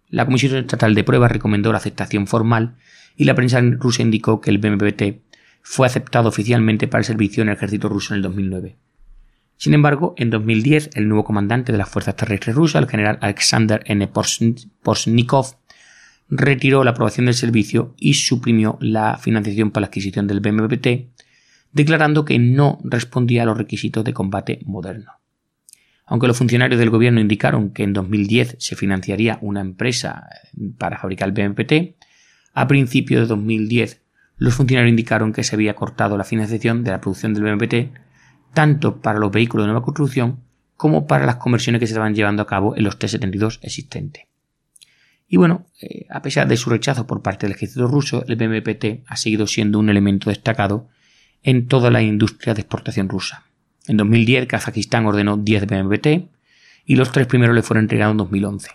La 0.09 0.27
Comisión 0.27 0.55
Estatal 0.55 0.93
de 0.93 1.03
Pruebas 1.03 1.31
recomendó 1.31 1.71
la 1.71 1.79
aceptación 1.79 2.27
formal 2.27 2.75
y 3.17 3.23
la 3.23 3.33
prensa 3.33 3.59
rusa 3.59 4.03
indicó 4.03 4.41
que 4.41 4.51
el 4.51 4.59
BMPT 4.59 5.23
fue 5.63 5.87
aceptado 5.87 6.29
oficialmente 6.29 6.87
para 6.87 6.99
el 6.99 7.05
servicio 7.05 7.41
en 7.41 7.49
el 7.49 7.55
ejército 7.55 7.89
ruso 7.89 8.13
en 8.13 8.17
el 8.17 8.21
2009. 8.21 8.75
Sin 9.59 9.73
embargo, 9.73 10.13
en 10.15 10.29
2010, 10.29 10.91
el 10.93 11.09
nuevo 11.09 11.25
comandante 11.25 11.73
de 11.73 11.77
las 11.77 11.89
fuerzas 11.89 12.15
terrestres 12.15 12.55
rusas, 12.55 12.81
el 12.81 12.89
general 12.89 13.17
Alexander 13.19 13.83
N. 13.87 14.07
Porsnikov, 14.07 15.57
retiró 16.29 16.85
la 16.85 16.91
aprobación 16.91 17.25
del 17.25 17.35
servicio 17.35 17.93
y 17.97 18.13
suprimió 18.13 18.77
la 18.79 19.17
financiación 19.17 19.71
para 19.71 19.81
la 19.81 19.87
adquisición 19.87 20.27
del 20.27 20.39
BMPT, 20.39 21.09
declarando 21.73 22.23
que 22.23 22.39
no 22.39 22.79
respondía 22.85 23.43
a 23.43 23.45
los 23.47 23.57
requisitos 23.57 24.05
de 24.05 24.13
combate 24.13 24.61
moderno. 24.65 25.11
Aunque 26.05 26.27
los 26.27 26.37
funcionarios 26.37 26.79
del 26.79 26.89
gobierno 26.89 27.19
indicaron 27.19 27.71
que 27.71 27.83
en 27.83 27.91
2010 27.91 28.55
se 28.59 28.77
financiaría 28.77 29.39
una 29.41 29.59
empresa 29.59 30.29
para 30.77 30.97
fabricar 30.99 31.27
el 31.27 31.33
BMPT, 31.33 31.97
a 32.53 32.65
principios 32.69 33.23
de 33.23 33.27
2010 33.27 34.03
los 34.37 34.53
funcionarios 34.53 34.91
indicaron 34.91 35.33
que 35.33 35.43
se 35.43 35.53
había 35.53 35.75
cortado 35.75 36.17
la 36.17 36.23
financiación 36.23 36.85
de 36.85 36.91
la 36.91 37.01
producción 37.01 37.33
del 37.33 37.43
BMPT 37.43 38.08
tanto 38.53 38.97
para 38.97 39.19
los 39.19 39.31
vehículos 39.31 39.65
de 39.65 39.71
nueva 39.71 39.85
construcción 39.85 40.39
como 40.75 41.07
para 41.07 41.25
las 41.25 41.35
conversiones 41.35 41.79
que 41.79 41.87
se 41.87 41.93
estaban 41.93 42.15
llevando 42.15 42.41
a 42.41 42.47
cabo 42.47 42.75
en 42.75 42.83
los 42.83 42.97
T-72 42.97 43.59
existentes. 43.63 44.23
Y 45.27 45.37
bueno, 45.37 45.65
eh, 45.81 46.07
a 46.09 46.21
pesar 46.21 46.47
de 46.47 46.57
su 46.57 46.69
rechazo 46.69 47.05
por 47.05 47.21
parte 47.21 47.45
del 47.45 47.55
ejército 47.55 47.87
ruso, 47.87 48.25
el 48.27 48.35
BMPT 48.35 49.03
ha 49.05 49.15
seguido 49.15 49.45
siendo 49.45 49.77
un 49.77 49.89
elemento 49.89 50.29
destacado 50.29 50.87
en 51.43 51.67
toda 51.67 51.91
la 51.91 52.01
industria 52.01 52.53
de 52.53 52.61
exportación 52.61 53.09
rusa. 53.09 53.43
En 53.87 53.97
2010, 53.97 54.47
Kazajistán 54.47 55.05
ordenó 55.05 55.37
10 55.37 55.67
BMPT 55.67 56.07
y 56.85 56.95
los 56.95 57.11
tres 57.11 57.27
primeros 57.27 57.55
le 57.55 57.61
fueron 57.61 57.85
entregados 57.85 58.13
en 58.13 58.17
2011. 58.17 58.69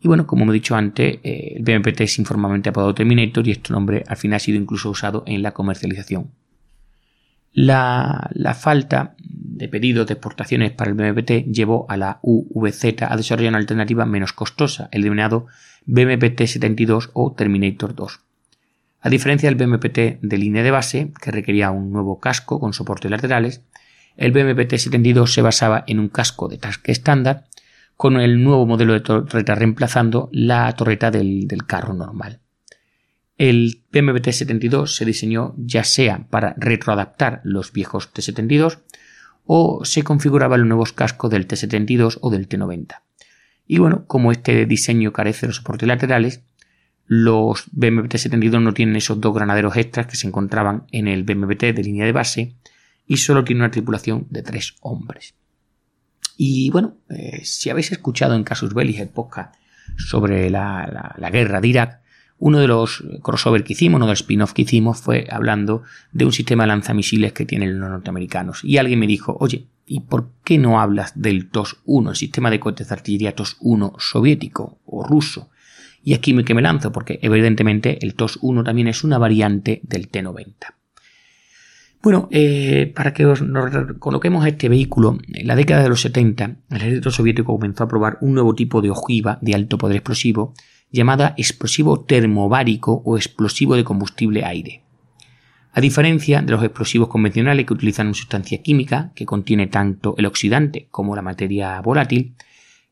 Y 0.00 0.08
bueno, 0.08 0.26
como 0.26 0.50
he 0.50 0.54
dicho 0.54 0.74
antes, 0.74 1.18
eh, 1.22 1.54
el 1.56 1.62
BMPT 1.62 2.02
es 2.02 2.18
informalmente 2.18 2.70
apodado 2.70 2.94
Terminator 2.94 3.46
y 3.46 3.52
este 3.52 3.72
nombre 3.72 4.04
al 4.06 4.16
final 4.16 4.36
ha 4.36 4.40
sido 4.40 4.58
incluso 4.58 4.90
usado 4.90 5.22
en 5.26 5.42
la 5.42 5.52
comercialización. 5.52 6.30
La, 7.54 8.30
falta 8.58 9.14
de 9.18 9.68
pedidos 9.68 10.06
de 10.06 10.14
exportaciones 10.14 10.72
para 10.72 10.90
el 10.90 10.96
BMPT 10.96 11.52
llevó 11.52 11.84
a 11.90 11.98
la 11.98 12.18
UVZ 12.22 13.02
a 13.02 13.16
desarrollar 13.16 13.50
una 13.50 13.58
alternativa 13.58 14.06
menos 14.06 14.32
costosa, 14.32 14.88
el 14.90 15.02
denominado 15.02 15.46
BMPT-72 15.86 17.10
o 17.12 17.32
Terminator 17.32 17.94
2. 17.94 18.20
A 19.02 19.08
diferencia 19.10 19.50
del 19.50 19.56
BMPT 19.56 20.22
de 20.22 20.38
línea 20.38 20.62
de 20.62 20.70
base, 20.70 21.12
que 21.20 21.30
requería 21.30 21.70
un 21.70 21.92
nuevo 21.92 22.20
casco 22.20 22.58
con 22.58 22.72
soportes 22.72 23.10
laterales, 23.10 23.62
el 24.16 24.32
BMPT-72 24.32 25.26
se 25.26 25.42
basaba 25.42 25.84
en 25.86 25.98
un 25.98 26.08
casco 26.08 26.48
de 26.48 26.58
tasque 26.58 26.92
estándar 26.92 27.44
con 27.96 28.18
el 28.18 28.42
nuevo 28.42 28.66
modelo 28.66 28.94
de 28.94 29.00
torreta 29.00 29.54
reemplazando 29.54 30.30
la 30.32 30.72
torreta 30.74 31.10
del 31.10 31.66
carro 31.66 31.92
normal. 31.92 32.40
El 33.42 33.82
BMP 33.90 34.24
T72 34.24 34.86
se 34.86 35.04
diseñó 35.04 35.56
ya 35.58 35.82
sea 35.82 36.28
para 36.30 36.54
retroadaptar 36.56 37.40
los 37.42 37.72
viejos 37.72 38.08
T72 38.14 38.78
o 39.46 39.84
se 39.84 40.04
configuraba 40.04 40.56
los 40.56 40.68
nuevos 40.68 40.92
cascos 40.92 41.28
del 41.28 41.48
T72 41.48 42.18
o 42.20 42.30
del 42.30 42.48
T90. 42.48 43.00
Y 43.66 43.78
bueno, 43.78 44.06
como 44.06 44.30
este 44.30 44.64
diseño 44.66 45.12
carece 45.12 45.40
de 45.40 45.46
los 45.48 45.56
soportes 45.56 45.88
laterales, 45.88 46.44
los 47.04 47.64
BMPT 47.72 48.14
72 48.14 48.62
no 48.62 48.74
tienen 48.74 48.94
esos 48.94 49.20
dos 49.20 49.34
granaderos 49.34 49.76
extras 49.76 50.06
que 50.06 50.14
se 50.14 50.28
encontraban 50.28 50.86
en 50.92 51.08
el 51.08 51.24
BMPT 51.24 51.74
de 51.74 51.82
línea 51.82 52.06
de 52.06 52.12
base 52.12 52.54
y 53.08 53.16
solo 53.16 53.42
tiene 53.42 53.62
una 53.62 53.72
tripulación 53.72 54.28
de 54.30 54.42
tres 54.42 54.76
hombres. 54.82 55.34
Y 56.36 56.70
bueno, 56.70 56.96
eh, 57.10 57.40
si 57.42 57.70
habéis 57.70 57.90
escuchado 57.90 58.36
en 58.36 58.44
Casus 58.44 58.72
Belli 58.72 58.98
el 58.98 59.08
podcast 59.08 59.56
sobre 59.96 60.48
la 60.48 61.30
guerra 61.32 61.60
de 61.60 61.66
Irak, 61.66 62.01
uno 62.44 62.58
de 62.58 62.66
los 62.66 63.04
crossover 63.22 63.62
que 63.62 63.74
hicimos, 63.74 63.98
uno 63.98 64.06
de 64.06 64.12
los 64.12 64.22
spin-off 64.22 64.52
que 64.52 64.62
hicimos, 64.62 65.00
fue 65.00 65.28
hablando 65.30 65.84
de 66.10 66.24
un 66.24 66.32
sistema 66.32 66.64
de 66.64 66.68
lanzamisiles 66.68 67.32
que 67.32 67.46
tienen 67.46 67.78
los 67.78 67.88
norteamericanos. 67.88 68.64
Y 68.64 68.78
alguien 68.78 68.98
me 68.98 69.06
dijo, 69.06 69.36
oye, 69.38 69.68
¿y 69.86 70.00
por 70.00 70.30
qué 70.42 70.58
no 70.58 70.80
hablas 70.80 71.12
del 71.14 71.52
TOS-1, 71.52 72.10
el 72.10 72.16
sistema 72.16 72.50
de 72.50 72.58
cohetes 72.58 72.88
de 72.88 72.94
artillería 72.96 73.36
TOS-1 73.36 73.94
soviético 74.00 74.80
o 74.86 75.04
ruso? 75.04 75.50
Y 76.02 76.14
aquí 76.14 76.34
me 76.34 76.44
que 76.44 76.54
me 76.54 76.62
lanzo, 76.62 76.90
porque 76.90 77.20
evidentemente 77.22 78.04
el 78.04 78.16
TOS-1 78.16 78.64
también 78.64 78.88
es 78.88 79.04
una 79.04 79.18
variante 79.18 79.80
del 79.84 80.08
T-90. 80.08 80.52
Bueno, 82.02 82.28
eh, 82.32 82.92
para 82.92 83.12
que 83.14 83.24
os, 83.24 83.40
coloquemos 84.00 84.44
este 84.44 84.68
vehículo, 84.68 85.16
en 85.32 85.46
la 85.46 85.54
década 85.54 85.84
de 85.84 85.90
los 85.90 86.00
70, 86.00 86.56
el 86.70 86.76
ejército 86.76 87.12
soviético 87.12 87.52
comenzó 87.52 87.84
a 87.84 87.88
probar 87.88 88.18
un 88.20 88.34
nuevo 88.34 88.56
tipo 88.56 88.82
de 88.82 88.90
ojiva 88.90 89.38
de 89.40 89.54
alto 89.54 89.78
poder 89.78 89.98
explosivo 89.98 90.54
llamada 90.92 91.34
explosivo 91.36 92.00
termobárico 92.00 93.02
o 93.04 93.16
explosivo 93.16 93.74
de 93.74 93.84
combustible 93.84 94.44
aire. 94.44 94.82
A 95.72 95.80
diferencia 95.80 96.42
de 96.42 96.52
los 96.52 96.62
explosivos 96.62 97.08
convencionales 97.08 97.64
que 97.64 97.72
utilizan 97.72 98.08
una 98.08 98.14
sustancia 98.14 98.62
química 98.62 99.10
que 99.14 99.24
contiene 99.24 99.66
tanto 99.66 100.14
el 100.18 100.26
oxidante 100.26 100.86
como 100.90 101.16
la 101.16 101.22
materia 101.22 101.80
volátil, 101.80 102.34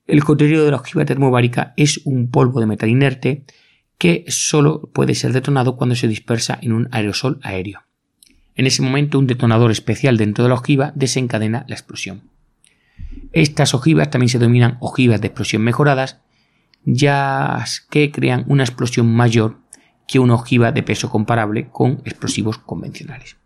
el 0.07 0.25
contenido 0.25 0.65
de 0.65 0.71
la 0.71 0.79
ojiva 0.79 1.05
termobárica 1.05 1.75
es 1.77 2.01
un 2.05 2.31
polvo 2.31 2.59
de 2.59 2.67
metal 2.67 2.89
inerte 2.89 3.45
que 3.99 4.25
solo 4.29 4.89
puede 4.95 5.15
ser 5.15 5.35
detonado 5.35 5.77
cuando 5.77 5.95
se 5.95 6.09
dispersa 6.09 6.59
en 6.63 6.73
un 6.73 6.89
aerosol 6.91 7.39
aéreo. 7.43 7.83
En 8.57 8.67
ese 8.67 8.81
momento 8.83 9.19
un 9.19 9.27
detonador 9.27 9.71
especial 9.71 10.17
dentro 10.17 10.43
de 10.43 10.49
la 10.49 10.55
ojiva 10.55 10.93
desencadena 10.95 11.67
la 11.69 11.75
explosión. 11.75 12.23
Estas 13.33 13.75
ojivas 13.75 14.11
también 14.11 14.31
se 14.31 14.39
denominan 14.39 14.79
ojivas 14.81 15.21
de 15.21 15.29
explosión 15.29 15.63
mejoradas, 15.63 16.23
ya 16.85 17.65
que 17.91 18.11
crean 18.11 18.45
una 18.49 18.65
explosión 18.65 19.15
mayor 19.15 19.59
que 20.07 20.19
una 20.19 20.35
ojiva 20.35 20.73
de 20.73 20.83
peso 20.83 21.09
comparable 21.11 21.69
con 21.71 22.03
explosivos 22.05 22.59
convencionales. 22.59 23.37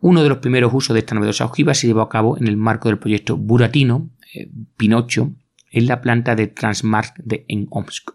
Uno 0.00 0.22
de 0.22 0.28
los 0.28 0.38
primeros 0.38 0.72
usos 0.72 0.94
de 0.94 1.00
esta 1.00 1.14
novedosa 1.14 1.46
ojiva 1.46 1.74
se 1.74 1.86
llevó 1.86 2.02
a 2.02 2.08
cabo 2.08 2.36
en 2.36 2.46
el 2.46 2.56
marco 2.56 2.88
del 2.88 2.98
proyecto 2.98 3.36
Buratino, 3.36 4.10
eh, 4.34 4.50
Pinocho, 4.76 5.32
en 5.70 5.86
la 5.86 6.00
planta 6.00 6.36
de 6.36 6.46
Transmark 6.46 7.16
de 7.16 7.44
en 7.48 7.66
Omsk. 7.70 8.10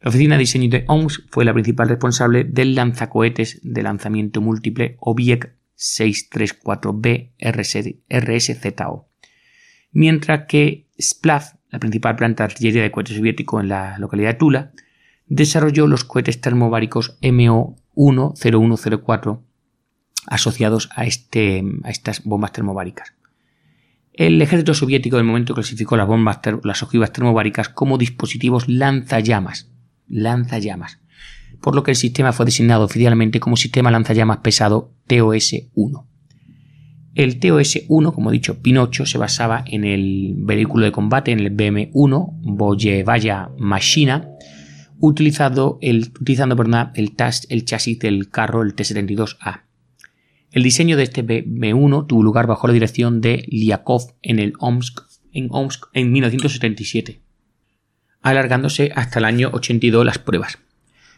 La 0.00 0.08
oficina 0.08 0.34
de 0.34 0.40
diseño 0.40 0.68
de 0.68 0.84
Omsk 0.88 1.20
fue 1.30 1.44
la 1.44 1.52
principal 1.52 1.88
responsable 1.88 2.42
del 2.44 2.74
lanzacohetes 2.74 3.60
de 3.62 3.82
lanzamiento 3.82 4.40
múltiple 4.40 4.96
Obiek 4.98 5.54
634B 5.76 7.30
RSZO, 8.10 9.08
mientras 9.92 10.46
que 10.48 10.88
Splav, 11.00 11.58
la 11.72 11.80
principal 11.80 12.14
planta 12.16 12.44
artillería 12.44 12.82
de 12.82 12.92
cohetes 12.92 13.16
soviético 13.16 13.60
en 13.60 13.68
la 13.68 13.98
localidad 13.98 14.30
de 14.30 14.34
Tula, 14.34 14.72
desarrolló 15.26 15.86
los 15.86 16.04
cohetes 16.04 16.40
termobáricos 16.40 17.18
MO-10104 17.22 19.40
asociados 20.26 20.90
a, 20.94 21.06
este, 21.06 21.64
a 21.82 21.90
estas 21.90 22.24
bombas 22.24 22.52
termobáricas. 22.52 23.14
El 24.12 24.42
ejército 24.42 24.74
soviético 24.74 25.16
del 25.16 25.24
momento 25.24 25.54
clasificó 25.54 25.96
las 25.96 26.06
bombas, 26.06 26.40
las 26.62 26.82
ojivas 26.82 27.12
termobáricas 27.12 27.70
como 27.70 27.96
dispositivos 27.96 28.68
lanzallamas, 28.68 29.70
lanzallamas, 30.06 30.98
por 31.62 31.74
lo 31.74 31.82
que 31.82 31.92
el 31.92 31.96
sistema 31.96 32.32
fue 32.32 32.44
designado 32.44 32.84
oficialmente 32.84 33.40
como 33.40 33.56
sistema 33.56 33.90
lanzallamas 33.90 34.36
pesado 34.38 34.92
TOS-1. 35.08 36.04
El 37.14 37.40
TOS-1, 37.40 38.14
como 38.14 38.30
he 38.30 38.32
dicho, 38.32 38.62
Pinocho, 38.62 39.04
se 39.04 39.18
basaba 39.18 39.64
en 39.66 39.84
el 39.84 40.34
vehículo 40.36 40.86
de 40.86 40.92
combate, 40.92 41.32
en 41.32 41.40
el 41.40 41.54
BM-1, 41.54 42.40
Boyevaya 42.40 43.50
Machina, 43.58 44.28
utilizando 44.98 45.78
el, 45.82 46.10
utilizando 46.20 46.56
el, 46.94 47.12
el 47.48 47.64
chasis 47.64 47.98
del 47.98 48.30
carro, 48.30 48.62
el 48.62 48.74
T-72A. 48.74 49.62
El 50.52 50.62
diseño 50.62 50.96
de 50.96 51.02
este 51.02 51.24
BM-1 51.24 52.06
tuvo 52.06 52.22
lugar 52.22 52.46
bajo 52.46 52.66
la 52.66 52.72
dirección 52.72 53.20
de 53.20 53.44
Liakov 53.48 54.14
en, 54.22 54.38
el 54.38 54.52
Omsk, 54.58 55.02
en 55.32 55.48
Omsk 55.50 55.86
en 55.92 56.12
1977, 56.12 57.20
alargándose 58.22 58.92
hasta 58.94 59.18
el 59.18 59.24
año 59.26 59.50
82 59.52 60.04
las 60.04 60.18
pruebas. 60.18 60.58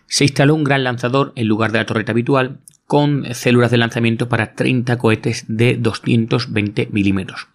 Se 0.06 0.24
instaló 0.24 0.54
un 0.54 0.64
gran 0.64 0.84
lanzador 0.84 1.32
en 1.36 1.46
lugar 1.46 1.72
de 1.72 1.78
la 1.78 1.86
torreta 1.86 2.12
habitual, 2.12 2.60
con 2.86 3.24
células 3.34 3.70
de 3.70 3.78
lanzamiento 3.78 4.28
para 4.28 4.54
30 4.54 4.98
cohetes 4.98 5.44
de 5.48 5.76
220 5.76 6.88
milímetros. 6.92 7.48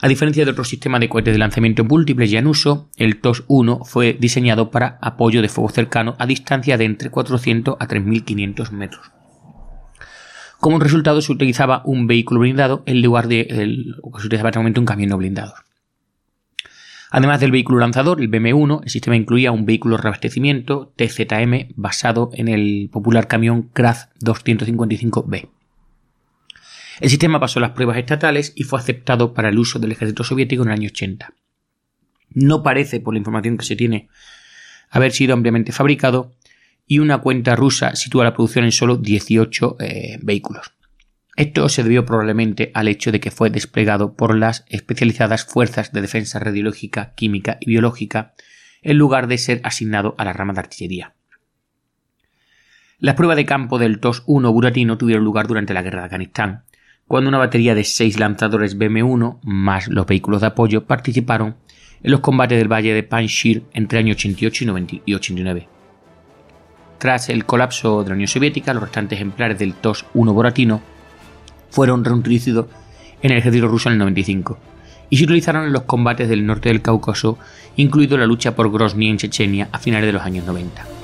A 0.00 0.06
diferencia 0.06 0.44
de 0.44 0.52
otro 0.52 0.62
sistema 0.62 1.00
de 1.00 1.08
cohetes 1.08 1.34
de 1.34 1.38
lanzamiento 1.38 1.84
múltiples 1.84 2.30
ya 2.30 2.38
en 2.38 2.46
uso, 2.46 2.88
el 2.96 3.20
TOS-1 3.20 3.84
fue 3.84 4.16
diseñado 4.18 4.70
para 4.70 4.98
apoyo 5.02 5.42
de 5.42 5.48
fuego 5.48 5.70
cercano 5.70 6.14
a 6.20 6.26
distancia 6.26 6.78
de 6.78 6.84
entre 6.84 7.10
400 7.10 7.76
a 7.80 7.86
3500 7.88 8.70
metros. 8.70 9.10
Como 10.60 10.78
resultado 10.78 11.20
se 11.20 11.32
utilizaba 11.32 11.82
un 11.84 12.06
vehículo 12.06 12.40
blindado 12.40 12.84
en 12.86 13.02
lugar 13.02 13.26
de 13.26 13.42
el, 13.50 13.96
se 14.18 14.26
utilizaba 14.26 14.50
en 14.54 14.66
este 14.68 14.80
un 14.80 14.86
camión 14.86 15.10
no 15.10 15.16
blindado. 15.16 15.54
Además 17.10 17.40
del 17.40 17.52
vehículo 17.52 17.78
lanzador, 17.78 18.20
el 18.20 18.30
BM-1, 18.30 18.82
el 18.84 18.90
sistema 18.90 19.16
incluía 19.16 19.52
un 19.52 19.64
vehículo 19.64 19.96
de 19.96 20.02
reabastecimiento 20.02 20.92
TZM 20.96 21.72
basado 21.74 22.30
en 22.34 22.48
el 22.48 22.90
popular 22.92 23.28
camión 23.28 23.70
Kraz 23.72 24.10
255B. 24.20 25.48
El 27.00 27.10
sistema 27.10 27.40
pasó 27.40 27.60
las 27.60 27.70
pruebas 27.70 27.96
estatales 27.96 28.52
y 28.56 28.64
fue 28.64 28.78
aceptado 28.78 29.32
para 29.32 29.48
el 29.48 29.58
uso 29.58 29.78
del 29.78 29.92
ejército 29.92 30.24
soviético 30.24 30.64
en 30.64 30.68
el 30.68 30.74
año 30.74 30.88
80. 30.88 31.32
No 32.34 32.62
parece, 32.62 33.00
por 33.00 33.14
la 33.14 33.18
información 33.18 33.56
que 33.56 33.64
se 33.64 33.76
tiene, 33.76 34.08
haber 34.90 35.12
sido 35.12 35.32
ampliamente 35.32 35.72
fabricado 35.72 36.34
y 36.86 36.98
una 36.98 37.18
cuenta 37.18 37.56
rusa 37.56 37.94
sitúa 37.96 38.24
la 38.24 38.34
producción 38.34 38.64
en 38.64 38.72
solo 38.72 38.96
18 38.96 39.76
eh, 39.80 40.18
vehículos. 40.22 40.72
Esto 41.38 41.68
se 41.68 41.84
debió 41.84 42.04
probablemente 42.04 42.72
al 42.74 42.88
hecho 42.88 43.12
de 43.12 43.20
que 43.20 43.30
fue 43.30 43.48
desplegado 43.48 44.14
por 44.14 44.36
las 44.36 44.64
especializadas 44.66 45.44
fuerzas 45.44 45.92
de 45.92 46.00
defensa 46.00 46.40
radiológica, 46.40 47.14
química 47.14 47.58
y 47.60 47.66
biológica 47.66 48.34
en 48.82 48.98
lugar 48.98 49.28
de 49.28 49.38
ser 49.38 49.60
asignado 49.62 50.16
a 50.18 50.24
la 50.24 50.32
rama 50.32 50.52
de 50.52 50.58
artillería. 50.58 51.14
Las 52.98 53.14
pruebas 53.14 53.36
de 53.36 53.46
campo 53.46 53.78
del 53.78 54.00
TOS-1 54.00 54.52
buratino 54.52 54.98
tuvieron 54.98 55.24
lugar 55.24 55.46
durante 55.46 55.74
la 55.74 55.82
guerra 55.82 56.00
de 56.00 56.06
Afganistán, 56.06 56.64
cuando 57.06 57.28
una 57.28 57.38
batería 57.38 57.76
de 57.76 57.84
seis 57.84 58.18
lanzadores 58.18 58.76
BM-1 58.76 59.38
más 59.44 59.86
los 59.86 60.06
vehículos 60.06 60.40
de 60.40 60.48
apoyo 60.48 60.86
participaron 60.86 61.54
en 62.02 62.10
los 62.10 62.18
combates 62.18 62.58
del 62.58 62.66
valle 62.66 62.94
de 62.94 63.04
Panjshir 63.04 63.62
entre 63.74 64.00
el 64.00 64.06
año 64.06 64.14
88 64.14 64.64
y 65.06 65.14
89. 65.14 65.68
Tras 66.98 67.28
el 67.28 67.44
colapso 67.44 68.02
de 68.02 68.08
la 68.08 68.14
Unión 68.16 68.26
Soviética, 68.26 68.74
los 68.74 68.82
restantes 68.82 69.18
ejemplares 69.18 69.60
del 69.60 69.74
TOS-1 69.74 70.34
Boratino 70.34 70.97
fueron 71.70 72.04
reintroducidos 72.04 72.66
en 73.22 73.32
el 73.32 73.38
ejército 73.38 73.68
ruso 73.68 73.88
en 73.88 73.94
el 73.94 73.98
95 73.98 74.58
y 75.10 75.16
se 75.16 75.24
utilizaron 75.24 75.64
en 75.64 75.72
los 75.72 75.82
combates 75.82 76.28
del 76.28 76.46
norte 76.46 76.68
del 76.68 76.82
Cáucaso, 76.82 77.38
incluido 77.76 78.18
la 78.18 78.26
lucha 78.26 78.54
por 78.54 78.70
Grozny 78.70 79.08
en 79.08 79.18
Chechenia 79.18 79.68
a 79.72 79.78
finales 79.78 80.06
de 80.06 80.12
los 80.12 80.22
años 80.22 80.44
90. 80.44 80.97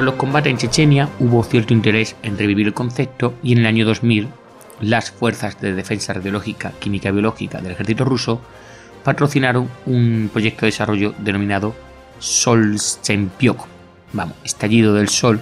Los 0.00 0.14
combates 0.14 0.50
en 0.50 0.58
Chechenia 0.58 1.08
hubo 1.18 1.42
cierto 1.44 1.72
interés 1.72 2.16
en 2.22 2.38
revivir 2.38 2.66
el 2.66 2.74
concepto 2.74 3.34
y 3.42 3.52
en 3.52 3.58
el 3.58 3.66
año 3.66 3.86
2000 3.86 4.28
las 4.80 5.10
fuerzas 5.10 5.60
de 5.60 5.74
defensa 5.74 6.12
radiológica, 6.12 6.72
química 6.78 7.08
y 7.08 7.12
biológica 7.12 7.60
del 7.60 7.72
ejército 7.72 8.04
ruso 8.04 8.40
patrocinaron 9.04 9.68
un 9.86 10.28
proyecto 10.32 10.62
de 10.62 10.72
desarrollo 10.72 11.14
denominado 11.18 11.74
Solstempyok, 12.18 13.66
vamos, 14.12 14.36
estallido 14.44 14.94
del 14.94 15.08
sol, 15.08 15.40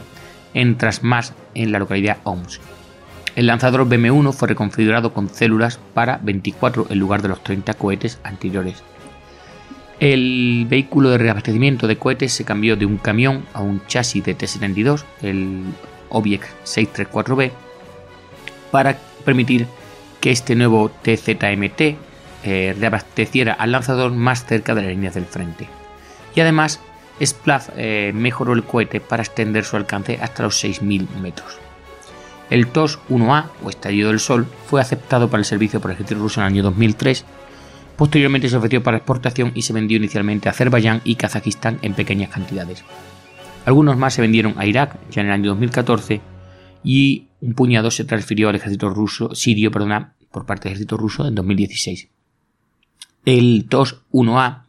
en 0.52 0.76
Trasmas, 0.76 1.32
en 1.54 1.72
la 1.72 1.78
localidad 1.78 2.18
Omsk. 2.24 2.60
El 3.36 3.46
lanzador 3.46 3.88
BM-1 3.88 4.32
fue 4.32 4.48
reconfigurado 4.48 5.12
con 5.12 5.28
células 5.28 5.80
para 5.94 6.18
24 6.18 6.86
en 6.90 6.98
lugar 6.98 7.22
de 7.22 7.28
los 7.28 7.42
30 7.42 7.74
cohetes 7.74 8.20
anteriores 8.22 8.82
El 10.04 10.66
vehículo 10.68 11.08
de 11.08 11.16
reabastecimiento 11.16 11.86
de 11.86 11.96
cohetes 11.96 12.34
se 12.34 12.44
cambió 12.44 12.76
de 12.76 12.84
un 12.84 12.98
camión 12.98 13.46
a 13.54 13.62
un 13.62 13.80
chasis 13.86 14.22
de 14.22 14.34
T-72, 14.34 15.02
el 15.22 15.62
Object 16.10 16.44
634B, 16.66 17.50
para 18.70 18.98
permitir 19.24 19.66
que 20.20 20.30
este 20.30 20.56
nuevo 20.56 20.90
TZMT 20.90 21.80
eh, 22.44 22.76
reabasteciera 22.78 23.54
al 23.54 23.72
lanzador 23.72 24.12
más 24.12 24.44
cerca 24.44 24.74
de 24.74 24.82
las 24.82 24.90
líneas 24.90 25.14
del 25.14 25.24
frente. 25.24 25.70
Y 26.34 26.40
además, 26.40 26.80
Splav 27.24 27.72
eh, 27.78 28.12
mejoró 28.14 28.52
el 28.52 28.64
cohete 28.64 29.00
para 29.00 29.22
extender 29.22 29.64
su 29.64 29.76
alcance 29.76 30.18
hasta 30.20 30.42
los 30.42 30.62
6.000 30.62 31.08
metros. 31.22 31.56
El 32.50 32.66
TOS-1A, 32.66 33.46
o 33.64 33.70
Estallido 33.70 34.10
del 34.10 34.20
Sol, 34.20 34.46
fue 34.66 34.82
aceptado 34.82 35.30
para 35.30 35.38
el 35.38 35.46
servicio 35.46 35.80
por 35.80 35.90
el 35.90 35.94
ejército 35.94 36.20
ruso 36.20 36.40
en 36.40 36.46
el 36.46 36.52
año 36.52 36.62
2003. 36.62 37.24
Posteriormente 37.96 38.48
se 38.48 38.56
ofreció 38.56 38.82
para 38.82 38.96
exportación 38.96 39.52
y 39.54 39.62
se 39.62 39.72
vendió 39.72 39.96
inicialmente 39.96 40.48
a 40.48 40.52
Azerbaiyán 40.52 41.00
y 41.04 41.14
Kazajistán 41.14 41.78
en 41.82 41.94
pequeñas 41.94 42.30
cantidades. 42.30 42.84
Algunos 43.64 43.96
más 43.96 44.14
se 44.14 44.22
vendieron 44.22 44.54
a 44.58 44.66
Irak 44.66 44.98
ya 45.10 45.22
en 45.22 45.28
el 45.28 45.32
año 45.32 45.50
2014 45.50 46.20
y 46.82 47.28
un 47.40 47.54
puñado 47.54 47.90
se 47.90 48.04
transfirió 48.04 48.48
al 48.48 48.56
ejército 48.56 48.90
ruso, 48.90 49.34
sirio 49.34 49.70
por 49.70 50.46
parte 50.46 50.64
del 50.64 50.72
ejército 50.72 50.96
ruso 50.96 51.26
en 51.26 51.34
2016. 51.34 52.08
El 53.24 53.66
TOS-1A, 53.68 54.64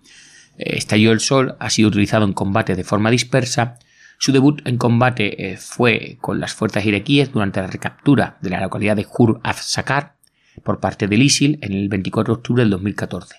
eh, 0.57 0.77
Estalló 0.77 1.11
el 1.11 1.19
Sol, 1.19 1.55
ha 1.59 1.69
sido 1.69 1.89
utilizado 1.89 2.25
en 2.25 2.33
combate 2.33 2.75
de 2.75 2.83
forma 2.83 3.11
dispersa 3.11 3.79
su 4.17 4.31
debut 4.31 4.61
en 4.65 4.77
combate 4.77 5.51
eh, 5.51 5.57
fue 5.57 6.17
con 6.21 6.39
las 6.39 6.53
fuerzas 6.53 6.85
iraquíes 6.85 7.31
durante 7.31 7.61
la 7.61 7.67
recaptura 7.67 8.37
de 8.41 8.49
la 8.49 8.61
localidad 8.61 8.95
de 8.95 9.05
Hur 9.05 9.39
az-Sakar 9.43 10.14
por 10.63 10.79
parte 10.79 11.07
del 11.07 11.21
ISIL 11.21 11.59
en 11.61 11.73
el 11.73 11.89
24 11.89 12.33
de 12.33 12.37
octubre 12.37 12.63
del 12.63 12.71
2014. 12.71 13.35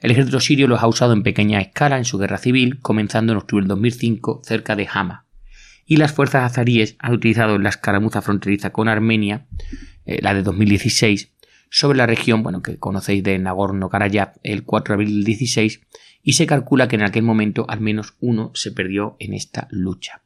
El 0.00 0.10
ejército 0.10 0.40
sirio 0.40 0.66
los 0.66 0.82
ha 0.82 0.88
usado 0.88 1.12
en 1.12 1.22
pequeña 1.22 1.60
escala 1.60 1.96
en 1.96 2.04
su 2.04 2.18
guerra 2.18 2.38
civil, 2.38 2.80
comenzando 2.80 3.32
en 3.32 3.38
octubre 3.38 3.62
del 3.62 3.68
2005 3.68 4.42
cerca 4.44 4.74
de 4.74 4.88
Hama, 4.92 5.26
y 5.86 5.96
las 5.96 6.12
fuerzas 6.12 6.50
azaríes 6.50 6.96
han 6.98 7.12
utilizado 7.12 7.58
la 7.58 7.68
escaramuza 7.68 8.22
fronteriza 8.22 8.70
con 8.70 8.88
Armenia, 8.88 9.46
eh, 10.04 10.18
la 10.20 10.34
de 10.34 10.42
2016, 10.42 11.32
sobre 11.70 11.98
la 11.98 12.06
región 12.06 12.42
bueno, 12.42 12.62
que 12.62 12.78
conocéis 12.78 13.22
de 13.22 13.38
Nagorno-Karabaj 13.38 14.34
el 14.42 14.64
4 14.64 14.92
de 14.92 14.94
abril 14.94 15.14
del 15.16 15.24
16 15.24 15.80
y 16.22 16.34
se 16.34 16.46
calcula 16.46 16.86
que 16.86 16.96
en 16.96 17.02
aquel 17.02 17.22
momento 17.22 17.64
al 17.68 17.80
menos 17.80 18.14
uno 18.20 18.50
se 18.54 18.72
perdió 18.72 19.16
en 19.18 19.34
esta 19.34 19.68
lucha. 19.70 20.22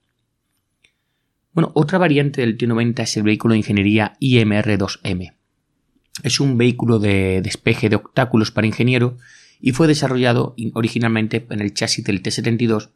Bueno, 1.53 1.71
otra 1.75 1.99
variante 1.99 2.41
del 2.41 2.59
T-90 2.59 3.01
es 3.03 3.17
el 3.17 3.23
vehículo 3.23 3.53
de 3.53 3.59
ingeniería 3.59 4.15
IMR-2M. 4.21 5.36
Es 6.23 6.41
un 6.41 6.57
vehículo 6.57 6.99
de 6.99 7.41
despeje 7.43 7.89
de 7.89 7.97
obstáculos 7.97 8.51
para 8.51 8.67
ingeniero 8.67 9.19
y 9.61 9.73
fue 9.73 9.87
desarrollado 9.87 10.55
originalmente 10.75 11.47
en 11.51 11.61
el 11.61 11.75
chasis 11.75 12.05
del 12.05 12.23
T-72 12.23 12.91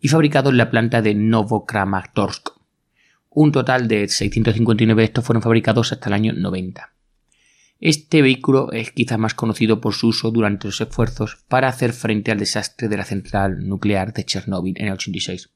y 0.00 0.08
fabricado 0.08 0.50
en 0.50 0.56
la 0.56 0.70
planta 0.70 1.02
de 1.02 1.14
Novokramatorsk. 1.14 2.50
Un 3.30 3.52
total 3.52 3.88
de 3.88 4.08
659 4.08 5.02
de 5.02 5.06
estos 5.06 5.24
fueron 5.24 5.42
fabricados 5.42 5.92
hasta 5.92 6.08
el 6.08 6.14
año 6.14 6.32
90. 6.32 6.92
Este 7.80 8.22
vehículo 8.22 8.70
es 8.72 8.92
quizá 8.92 9.18
más 9.18 9.34
conocido 9.34 9.80
por 9.80 9.94
su 9.94 10.08
uso 10.08 10.30
durante 10.30 10.68
los 10.68 10.80
esfuerzos 10.80 11.44
para 11.48 11.68
hacer 11.68 11.92
frente 11.92 12.30
al 12.30 12.38
desastre 12.38 12.88
de 12.88 12.96
la 12.96 13.04
central 13.04 13.66
nuclear 13.68 14.12
de 14.12 14.24
Chernóbil 14.24 14.74
en 14.78 14.86
el 14.86 14.92
86. 14.92 15.50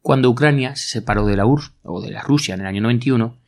Cuando 0.00 0.30
Ucrania 0.30 0.76
se 0.76 0.88
separó 0.88 1.26
de 1.26 1.36
la 1.36 1.46
URSS 1.46 1.72
o 1.82 2.00
de 2.00 2.10
la 2.10 2.22
Rusia 2.22 2.54
en 2.54 2.60
el 2.60 2.66
año 2.66 2.82
91, 2.82 3.39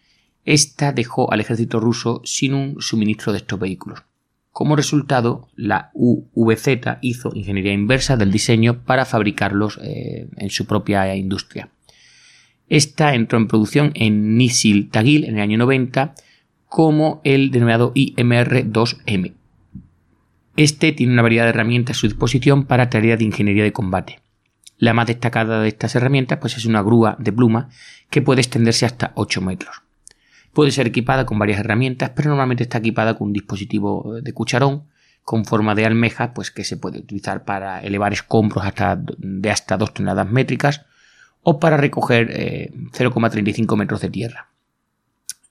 esta 0.45 0.93
dejó 0.93 1.33
al 1.33 1.41
ejército 1.41 1.81
ruso 1.81 2.21
sin 2.25 2.55
un 2.55 2.77
suministro 2.81 3.33
de 3.33 3.39
estos 3.39 3.59
vehículos. 3.59 4.03
Como 4.51 4.77
resultado, 4.77 5.49
la 5.57 5.91
UVZ 5.95 6.99
hizo 7.01 7.33
ingeniería 7.35 7.73
inversa 7.73 8.17
del 8.17 8.31
diseño 8.31 8.85
para 8.85 9.07
fabricarlos 9.07 9.79
eh, 9.83 10.29
en 10.37 10.51
su 10.51 10.67
propia 10.67 11.15
industria. 11.17 11.71
Esta 12.69 13.15
entró 13.15 13.39
en 13.39 13.49
producción 13.49 13.93
en 13.95 14.37
Nisil 14.37 14.91
Tagil 14.91 15.25
en 15.25 15.37
el 15.37 15.43
año 15.43 15.59
90 15.59 16.15
como 16.67 17.21
el 17.25 17.51
denominado 17.51 17.93
IMR-2M. 17.95 19.35
Este 20.57 20.93
tiene 20.93 21.13
una 21.13 21.23
variedad 21.23 21.45
de 21.45 21.51
herramientas 21.51 21.97
a 21.97 22.01
su 22.01 22.07
disposición 22.07 22.65
para 22.65 22.91
tareas 22.91 23.19
de 23.19 23.25
ingeniería 23.25 23.65
de 23.65 23.73
combate. 23.73 24.21
La 24.77 24.93
más 24.93 25.07
destacada 25.07 25.61
de 25.61 25.69
estas 25.69 25.95
herramientas 25.95 26.39
pues, 26.41 26.57
es 26.57 26.67
una 26.67 26.83
grúa 26.83 27.17
de 27.19 27.33
pluma 27.33 27.71
que 28.11 28.21
puede 28.21 28.41
extenderse 28.41 28.85
hasta 28.85 29.13
8 29.15 29.41
metros. 29.41 29.83
Puede 30.53 30.71
ser 30.71 30.87
equipada 30.87 31.25
con 31.25 31.39
varias 31.39 31.61
herramientas, 31.61 32.11
pero 32.15 32.29
normalmente 32.29 32.65
está 32.65 32.79
equipada 32.79 33.15
con 33.17 33.29
un 33.29 33.33
dispositivo 33.33 34.21
de 34.21 34.33
cucharón 34.33 34.85
con 35.23 35.45
forma 35.45 35.75
de 35.75 35.87
almeja, 35.87 36.35
pues 36.35 36.51
que 36.51 36.65
se 36.65 36.77
puede 36.77 36.99
utilizar 36.99 37.45
para 37.45 37.81
elevar 37.81 38.13
escombros 38.13 38.65
hasta, 38.65 39.01
de 39.19 39.51
hasta 39.51 39.77
2 39.77 39.95
toneladas 39.95 40.29
métricas 40.29 40.85
o 41.43 41.59
para 41.59 41.77
recoger 41.77 42.29
0,35 42.93 43.73
eh, 43.73 43.77
metros 43.77 44.01
de 44.01 44.11
tierra. 44.11 44.49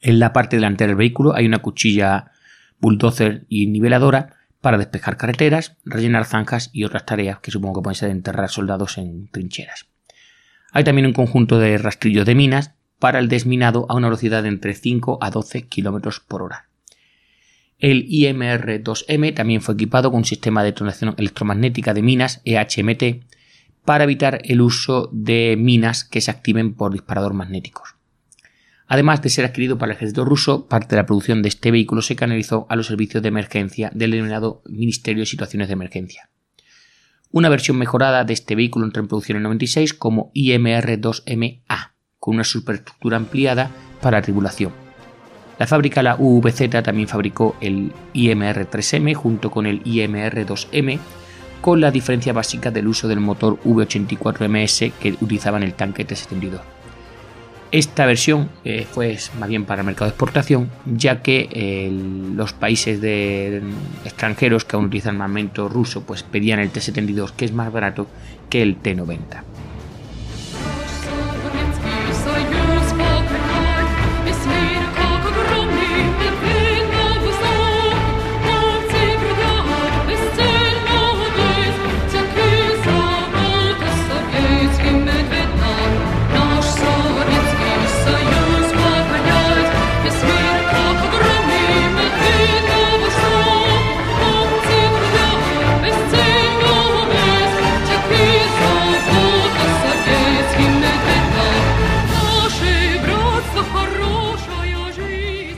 En 0.02 0.20
la 0.20 0.34
parte 0.34 0.58
delantera 0.58 0.88
del 0.88 0.98
vehículo 0.98 1.36
hay 1.36 1.46
una 1.46 1.60
cuchilla 1.60 2.32
bulldozer 2.80 3.46
y 3.48 3.68
niveladora 3.68 4.36
para 4.60 4.78
despejar 4.78 5.18
carreteras, 5.18 5.78
rellenar 5.86 6.26
zanjas 6.26 6.70
y 6.74 6.84
otras 6.84 7.06
tareas 7.06 7.40
que 7.40 7.52
supongo 7.52 7.80
que 7.82 7.84
pueden 7.84 7.96
ser 7.96 8.10
enterrar 8.10 8.50
soldados 8.50 8.98
en 8.98 9.28
trincheras. 9.28 9.88
Hay 10.72 10.84
también 10.84 11.08
un 11.08 11.14
conjunto 11.14 11.60
de 11.60 11.78
rastrillos 11.78 12.26
de 12.26 12.36
minas 12.36 12.74
para 13.02 13.18
el 13.18 13.30
desminado 13.30 13.88
a 13.90 13.96
una 13.96 14.10
velocidad 14.10 14.44
de 14.44 14.50
entre 14.50 14.76
5 14.76 15.18
a 15.22 15.32
12 15.32 15.68
km 15.68 16.22
por 16.28 16.44
hora. 16.44 16.70
El 17.80 18.08
IMR-2M 18.08 19.34
también 19.34 19.64
fue 19.64 19.74
equipado 19.74 20.12
con 20.12 20.20
un 20.20 20.26
sistema 20.26 20.62
de 20.62 20.68
detonación 20.68 21.16
electromagnética 21.18 21.96
de 21.96 22.04
minas 22.04 22.42
EHMT 22.46 23.26
para 23.86 24.04
evitar 24.04 24.42
el 24.44 24.62
uso 24.62 25.10
de 25.12 25.56
minas 25.58 26.04
que 26.04 26.22
se 26.22 26.30
activen 26.30 26.76
por 26.76 26.94
disparador 26.94 27.34
magnéticos. 27.34 27.96
Además 28.86 29.24
de 29.24 29.30
ser 29.30 29.46
adquirido 29.46 29.80
para 29.80 29.94
el 29.94 29.96
ejército 29.98 30.24
ruso, 30.24 30.68
parte 30.68 30.96
de 30.96 31.02
la 31.02 31.08
producción 31.08 31.42
de 31.42 31.50
este 31.50 31.72
vehículo 31.72 32.04
se 32.04 32.16
canalizó 32.16 32.68
a 32.70 32.76
los 32.76 32.86
servicios 32.86 33.24
de 33.24 33.30
emergencia 33.30 33.90
del 33.96 34.12
denominado 34.12 34.62
Ministerio 34.68 35.22
de 35.22 35.26
Situaciones 35.26 35.70
de 35.70 35.74
Emergencia. 35.74 36.30
Una 37.32 37.50
versión 37.50 37.78
mejorada 37.78 38.26
de 38.26 38.34
este 38.34 38.54
vehículo 38.54 38.86
entró 38.86 39.02
en 39.02 39.08
producción 39.08 39.38
en 39.38 39.44
96 39.44 39.96
como 39.96 40.32
IMR-2MA, 40.36 41.91
con 42.22 42.36
una 42.36 42.44
superestructura 42.46 43.18
ampliada 43.18 43.72
para 44.00 44.20
la 44.20 44.22
tribulación. 44.22 44.72
La 45.58 45.68
fábrica 45.68 46.02
la 46.02 46.16
UVZ 46.18 46.70
también 46.84 47.08
fabricó 47.08 47.56
el 47.60 47.92
IMR-3M 48.14 49.14
junto 49.16 49.52
con 49.52 49.66
el 49.66 49.84
IMR-2M, 49.84 51.00
con 51.62 51.82
la 51.82 51.92
diferencia 51.92 52.32
básica 52.32 52.72
del 52.72 52.88
uso 52.88 53.08
del 53.08 53.20
motor 53.20 53.60
V84MS 53.64 54.94
que 54.94 55.18
utilizaban 55.20 55.64
el 55.64 55.74
tanque 55.74 56.06
T-72. 56.06 56.62
Esta 57.72 58.06
versión 58.06 58.50
eh, 58.66 58.86
fue 58.90 59.18
más 59.40 59.50
bien 59.50 59.66
para 59.66 59.82
mercado 59.82 60.06
de 60.06 60.10
exportación, 60.10 60.70
ya 60.86 61.24
que 61.24 61.90
los 62.36 62.54
países 62.54 63.02
de, 63.02 63.62
extranjeros 64.06 64.66
que 64.66 64.76
aún 64.76 64.86
utilizan 64.86 65.16
armamento 65.16 65.70
ruso 65.70 66.04
pues 66.04 66.22
pedían 66.22 66.60
el 66.60 66.70
T-72, 66.70 67.32
que 67.32 67.46
es 67.46 67.54
más 67.54 67.72
barato 67.72 68.08
que 68.50 68.62
el 68.62 68.76
T-90. 68.76 69.51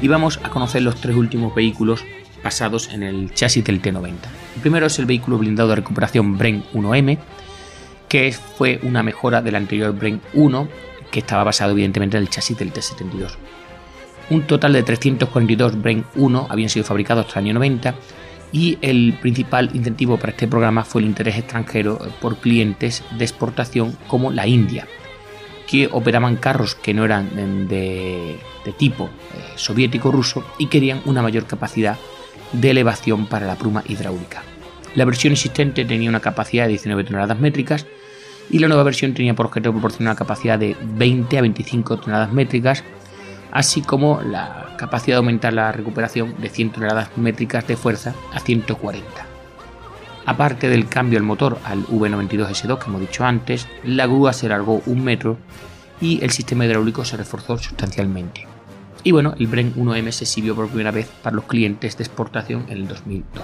Y 0.04 0.10
vamos 0.10 0.38
a 0.44 0.50
conocer 0.50 0.82
los 0.82 0.98
tres 0.98 1.16
últimos 1.16 1.56
vehículos 1.56 2.04
basados 2.44 2.90
en 2.90 3.04
el 3.04 3.34
chasis 3.34 3.64
del 3.64 3.80
T-90. 3.80 4.16
El 4.56 4.62
primero 4.62 4.88
es 4.88 5.00
el 5.00 5.06
vehículo 5.06 5.38
blindado 5.38 5.70
de 5.70 5.78
recuperación 5.78 6.38
Bren 6.38 6.66
1M, 6.74 7.18
que 8.10 8.34
fue 8.34 8.82
una 8.84 9.02
mejora 9.02 9.42
del 9.42 9.56
anterior 9.56 9.94
Bren 9.94 10.20
1, 10.34 10.68
que 11.10 11.20
estaba 11.20 11.46
basado 11.46 11.72
evidentemente 11.72 12.18
en 12.18 12.24
el 12.24 12.30
chasis 12.30 12.58
del 12.58 12.74
T-72. 12.74 13.38
Un 14.30 14.42
total 14.42 14.74
de 14.74 14.84
342 14.84 15.82
Bren 15.82 16.04
1 16.16 16.48
habían 16.50 16.68
sido 16.68 16.84
fabricados 16.84 17.26
hasta 17.26 17.40
el 17.40 17.46
año 17.46 17.54
90 17.54 17.96
y 18.52 18.78
el 18.82 19.18
principal 19.22 19.70
incentivo 19.74 20.18
para 20.18 20.32
este 20.32 20.50
programa 20.50 20.84
fue 20.84 21.02
el 21.02 21.08
interés 21.08 21.38
extranjero 21.38 21.98
por 22.20 22.40
clientes 22.40 23.06
de 23.18 23.24
exportación 23.24 23.98
como 24.08 24.32
la 24.32 24.48
India, 24.48 24.86
operaban 25.92 26.36
carros 26.38 26.76
que 26.76 26.94
no 26.94 27.04
eran 27.04 27.68
de, 27.68 28.40
tipo 28.78 29.06
eh, 29.06 29.10
soviético 29.56 30.12
ruso 30.12 30.44
y 30.58 30.68
querían 30.68 31.02
una 31.06 31.22
mayor 31.22 31.46
capacidad 31.46 31.98
de 32.52 32.70
elevación 32.70 33.26
para 33.26 33.48
la 33.48 33.56
pluma 33.56 33.84
hidráulica. 33.88 34.44
La 34.96 35.06
versión 35.06 35.34
existente 35.34 35.86
tenía 35.86 36.10
una 36.10 36.20
capacidad 36.20 36.66
de 36.66 36.70
19 36.70 37.04
toneladas 37.06 37.40
métricas 37.40 37.88
y 38.50 38.60
la 38.60 38.68
nueva 38.68 38.84
versión 38.84 39.14
tenía 39.14 39.34
por 39.34 39.48
objeto 39.48 39.72
proporcionar 39.72 40.12
una 40.12 40.18
capacidad 40.18 40.60
de 40.60 40.78
20 40.82 41.38
a 41.38 41.42
25 41.42 41.98
toneladas 41.98 42.32
métricas, 42.32 42.84
así 43.52 43.82
como 43.82 44.22
la 44.22 44.76
capacidad 44.78 45.16
de 45.16 45.20
aumentar 45.20 45.54
la 45.54 45.72
recuperación 45.72 46.36
de 46.40 46.50
100 46.50 46.70
toneladas 46.72 47.18
métricas 47.18 47.66
de 47.68 47.78
fuerza 47.78 48.14
a 48.32 48.40
140. 48.40 49.33
Aparte 50.26 50.70
del 50.70 50.88
cambio 50.88 51.20
del 51.20 51.28
motor 51.28 51.60
al 51.66 51.86
V92S2 51.86 52.80
que 52.80 52.86
hemos 52.86 53.02
dicho 53.02 53.26
antes, 53.26 53.68
la 53.84 54.06
grúa 54.06 54.34
se 54.34 54.46
alargó 54.46 54.82
un 54.86 55.04
metro 55.04 55.38
y 56.00 56.24
el 56.24 56.32
sistema 56.32 56.66
hidráulico 56.66 57.04
se 57.04 57.18
reforzó 57.18 57.58
sustancialmente. 57.58 58.48
Y 59.04 59.12
bueno, 59.12 59.36
el 59.38 59.48
Bren 59.48 59.76
1M 59.76 60.12
se 60.12 60.26
sirvió 60.26 60.56
por 60.56 60.68
primera 60.68 60.92
vez 60.92 61.10
para 61.22 61.36
los 61.36 61.46
clientes 61.46 61.98
de 61.98 62.04
exportación 62.06 62.66
en 62.70 62.78
el 62.78 62.88
2002. 62.88 63.44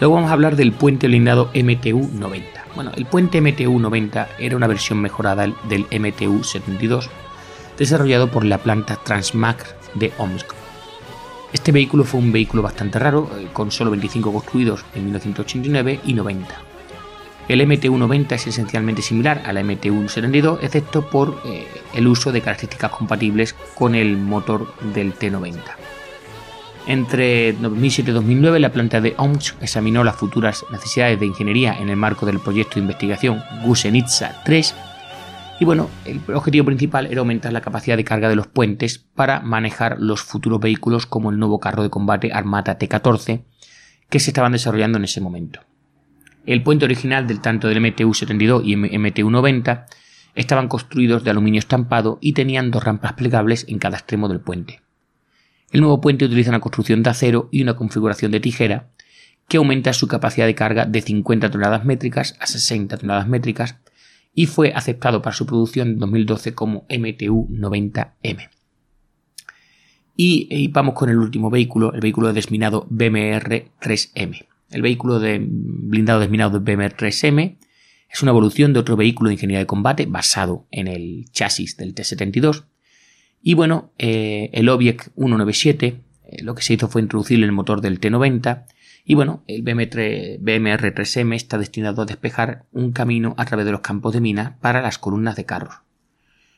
Luego 0.00 0.14
vamos 0.14 0.30
a 0.30 0.32
hablar 0.32 0.56
del 0.56 0.72
puente 0.72 1.06
blindado 1.06 1.50
MTU 1.54 2.10
90. 2.12 2.64
Bueno, 2.74 2.90
el 2.96 3.04
puente 3.06 3.40
MTU 3.40 3.78
90 3.78 4.28
era 4.38 4.56
una 4.56 4.66
versión 4.66 5.00
mejorada 5.00 5.46
del 5.68 5.86
MTU 5.90 6.42
72 6.42 7.10
desarrollado 7.78 8.30
por 8.30 8.44
la 8.44 8.58
planta 8.58 8.96
Transmac 8.96 9.76
de 9.94 10.12
Omsk. 10.18 10.61
Este 11.52 11.70
vehículo 11.70 12.04
fue 12.04 12.20
un 12.20 12.32
vehículo 12.32 12.62
bastante 12.62 12.98
raro, 12.98 13.30
eh, 13.38 13.48
con 13.52 13.70
solo 13.70 13.90
25 13.90 14.32
construidos 14.32 14.84
en 14.94 15.04
1989 15.04 16.00
y 16.04 16.14
90. 16.14 16.48
El 17.48 17.60
MTU-90 17.60 18.32
es 18.32 18.46
esencialmente 18.46 19.02
similar 19.02 19.42
a 19.44 19.52
la 19.52 19.62
MTU-72, 19.62 20.58
excepto 20.62 21.10
por 21.10 21.42
eh, 21.44 21.66
el 21.92 22.06
uso 22.06 22.32
de 22.32 22.40
características 22.40 22.90
compatibles 22.92 23.54
con 23.74 23.94
el 23.94 24.16
motor 24.16 24.72
del 24.94 25.14
T90. 25.14 25.58
Entre 26.86 27.52
2007 27.52 28.10
y 28.10 28.14
2009, 28.14 28.58
la 28.58 28.72
planta 28.72 29.00
de 29.00 29.14
OMS 29.16 29.54
examinó 29.60 30.02
las 30.02 30.16
futuras 30.16 30.64
necesidades 30.70 31.20
de 31.20 31.26
ingeniería 31.26 31.76
en 31.78 31.90
el 31.90 31.96
marco 31.96 32.26
del 32.26 32.40
proyecto 32.40 32.74
de 32.76 32.80
investigación 32.80 33.42
Gusenitsa 33.62 34.42
3 34.44 34.74
y 35.62 35.64
bueno, 35.64 35.88
el 36.04 36.20
objetivo 36.34 36.64
principal 36.64 37.06
era 37.06 37.20
aumentar 37.20 37.52
la 37.52 37.60
capacidad 37.60 37.96
de 37.96 38.02
carga 38.02 38.28
de 38.28 38.34
los 38.34 38.48
puentes 38.48 38.98
para 38.98 39.38
manejar 39.38 40.00
los 40.00 40.20
futuros 40.20 40.58
vehículos 40.58 41.06
como 41.06 41.30
el 41.30 41.38
nuevo 41.38 41.60
carro 41.60 41.84
de 41.84 41.88
combate 41.88 42.32
Armata 42.32 42.78
T-14 42.78 43.44
que 44.10 44.18
se 44.18 44.30
estaban 44.30 44.50
desarrollando 44.50 44.98
en 44.98 45.04
ese 45.04 45.20
momento. 45.20 45.60
El 46.46 46.64
puente 46.64 46.84
original 46.84 47.28
del 47.28 47.40
tanto 47.40 47.68
del 47.68 47.78
MTU-72 47.78 48.62
y 48.64 48.74
MTU-90 48.74 49.84
estaban 50.34 50.66
construidos 50.66 51.22
de 51.22 51.30
aluminio 51.30 51.60
estampado 51.60 52.18
y 52.20 52.32
tenían 52.32 52.72
dos 52.72 52.82
rampas 52.82 53.12
plegables 53.12 53.64
en 53.68 53.78
cada 53.78 53.98
extremo 53.98 54.26
del 54.26 54.40
puente. 54.40 54.82
El 55.70 55.82
nuevo 55.82 56.00
puente 56.00 56.24
utiliza 56.24 56.50
una 56.50 56.58
construcción 56.58 57.04
de 57.04 57.10
acero 57.10 57.48
y 57.52 57.62
una 57.62 57.76
configuración 57.76 58.32
de 58.32 58.40
tijera 58.40 58.88
que 59.46 59.58
aumenta 59.58 59.92
su 59.92 60.08
capacidad 60.08 60.46
de 60.46 60.56
carga 60.56 60.86
de 60.86 61.02
50 61.02 61.52
toneladas 61.52 61.84
métricas 61.84 62.34
a 62.40 62.48
60 62.48 62.96
toneladas 62.96 63.28
métricas 63.28 63.76
y 64.34 64.46
fue 64.46 64.72
aceptado 64.72 65.22
para 65.22 65.36
su 65.36 65.46
producción 65.46 65.88
en 65.88 65.98
2012 65.98 66.54
como 66.54 66.86
MTU-90M. 66.88 68.48
Y, 70.16 70.68
vamos 70.68 70.94
con 70.94 71.08
el 71.08 71.18
último 71.18 71.50
vehículo, 71.50 71.92
el 71.94 72.00
vehículo 72.00 72.32
desminado 72.32 72.86
BMR-3M. 72.90 74.46
El 74.70 74.82
vehículo 74.82 75.18
de 75.18 75.40
blindado 75.42 76.20
desminado 76.20 76.58
de 76.58 76.76
BMR-3M 76.76 77.56
es 78.10 78.22
una 78.22 78.30
evolución 78.30 78.72
de 78.72 78.80
otro 78.80 78.96
vehículo 78.96 79.28
de 79.28 79.34
ingeniería 79.34 79.60
de 79.60 79.66
combate 79.66 80.06
basado 80.06 80.66
en 80.70 80.88
el 80.88 81.26
chasis 81.32 81.76
del 81.76 81.94
T-72. 81.94 82.64
Y 83.42 83.54
bueno, 83.54 83.92
eh, 83.98 84.50
el 84.52 84.68
Object 84.68 85.08
197 85.16 86.00
eh, 86.32 86.42
lo 86.42 86.54
que 86.54 86.62
se 86.62 86.74
hizo 86.74 86.88
fue 86.88 87.02
introducir 87.02 87.42
el 87.42 87.52
motor 87.52 87.80
del 87.80 88.00
T-90 88.00 88.64
y 89.04 89.14
bueno, 89.14 89.42
el 89.48 89.64
BMR-3M 89.64 91.34
está 91.34 91.58
destinado 91.58 92.02
a 92.02 92.06
despejar 92.06 92.64
un 92.72 92.92
camino 92.92 93.34
a 93.36 93.44
través 93.44 93.66
de 93.66 93.72
los 93.72 93.80
campos 93.80 94.12
de 94.12 94.20
mina 94.20 94.58
para 94.60 94.80
las 94.80 94.98
columnas 94.98 95.34
de 95.34 95.44
carros. 95.44 95.74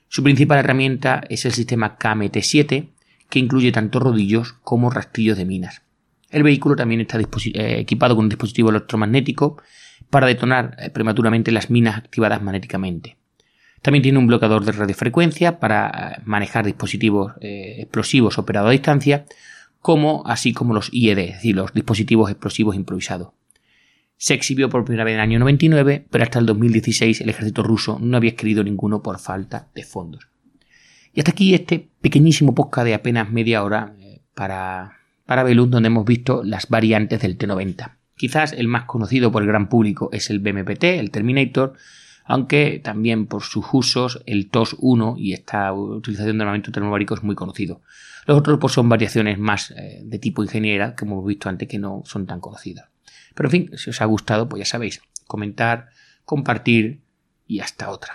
Su 0.09 0.23
principal 0.23 0.59
herramienta 0.59 1.25
es 1.29 1.45
el 1.47 1.53
sistema 1.53 1.99
KMT-7, 1.99 2.91
que 3.31 3.39
incluye 3.39 3.73
tanto 3.73 3.99
rodillos 3.99 4.53
como 4.63 4.91
rastrillos 4.91 5.39
de 5.39 5.47
minas. 5.47 5.83
El 6.31 6.43
vehículo 6.43 6.77
también 6.77 7.01
está 7.01 7.19
eh, 7.19 7.81
equipado 7.81 8.15
con 8.15 8.27
un 8.27 8.29
dispositivo 8.29 8.71
electromagnético 8.71 9.63
para 10.11 10.27
detonar 10.27 10.77
eh, 10.79 10.91
prematuramente 10.91 11.51
las 11.51 11.71
minas 11.71 11.97
activadas 11.97 12.43
magnéticamente. 12.43 13.17
También 13.83 14.03
tiene 14.03 14.19
un 14.19 14.27
bloqueador 14.27 14.65
de 14.65 14.73
radiofrecuencia 14.73 15.59
para 15.59 16.17
eh, 16.17 16.23
manejar 16.25 16.65
dispositivos 16.67 17.33
explosivos 17.41 18.39
operados 18.39 18.69
a 18.69 18.73
distancia 18.73 19.25
como 19.85 20.23
así 20.25 20.55
como 20.55 20.73
los 20.73 20.89
IED, 20.95 21.19
es 21.19 21.35
decir, 21.35 21.57
los 21.57 21.75
dispositivos 21.75 22.31
explosivos 22.31 22.75
improvisados. 22.75 23.35
Se 24.17 24.33
exhibió 24.33 24.71
por 24.71 24.87
primera 24.87 25.05
vez 25.05 25.13
en 25.13 25.17
el 25.17 25.23
año 25.23 25.39
99, 25.41 26.07
pero 26.09 26.25
hasta 26.25 26.39
el 26.39 26.47
2016 26.47 27.21
el 27.21 27.29
ejército 27.29 27.63
ruso 27.63 27.99
no 28.01 28.17
había 28.17 28.31
escrito 28.31 28.65
ninguno 28.65 29.03
por 29.03 29.19
falta 29.19 29.69
de 29.75 29.83
fondos. 29.83 30.27
Y 31.13 31.21
hasta 31.21 31.33
aquí 31.33 31.53
este 31.53 31.87
pequeñísimo 32.01 32.55
podcast 32.55 32.87
de 32.87 32.95
apenas 32.95 33.31
media 33.31 33.63
hora 33.63 33.95
eh, 34.01 34.23
para, 34.35 35.01
para 35.27 35.43
Belus, 35.43 35.69
donde 35.69 35.89
hemos 35.89 36.07
visto 36.07 36.43
las 36.43 36.71
variantes 36.71 37.21
del 37.21 37.37
T90. 37.37 37.97
Quizás 38.17 38.55
el 38.55 38.69
más 38.69 38.85
conocido 38.85 39.31
por 39.31 39.43
el 39.43 39.49
gran 39.49 39.69
público 39.69 40.09
es 40.15 40.31
el 40.31 40.39
BMPT, 40.39 40.85
el 40.85 41.11
Terminator, 41.11 41.75
aunque 42.25 42.81
también 42.83 43.27
por 43.27 43.43
sus 43.43 43.67
usos 43.73 44.23
el 44.27 44.51
TOS-1 44.51 45.17
y 45.19 45.33
esta 45.33 45.73
utilización 45.73 46.39
de 46.39 46.45
armamento 46.45 46.73
termobárico 46.73 47.15
es 47.15 47.23
muy 47.23 47.35
conocido. 47.35 47.83
Los 48.27 48.39
otros 48.39 48.59
pues, 48.59 48.73
son 48.73 48.89
variaciones 48.89 49.39
más 49.39 49.71
eh, 49.73 50.01
de 50.03 50.19
tipo 50.19 50.43
ingeniera, 50.43 50.95
que 50.95 51.05
hemos 51.05 51.25
visto 51.25 51.49
antes, 51.49 51.69
que 51.69 51.79
no 51.79 52.03
son 52.07 52.27
tan 52.27 52.41
conocidas. 52.41 52.89
Pero 53.35 53.49
en 53.49 53.51
fin, 53.51 53.71
si 53.77 53.91
os 53.91 54.01
ha 54.01 54.07
gustado, 54.07 54.49
pues 54.49 54.61
ya 54.61 54.67
sabéis, 54.67 55.03
comentar, 55.27 55.89
compartir 56.25 57.01
y 57.47 57.61
hasta 57.61 57.91
otra. 57.91 58.15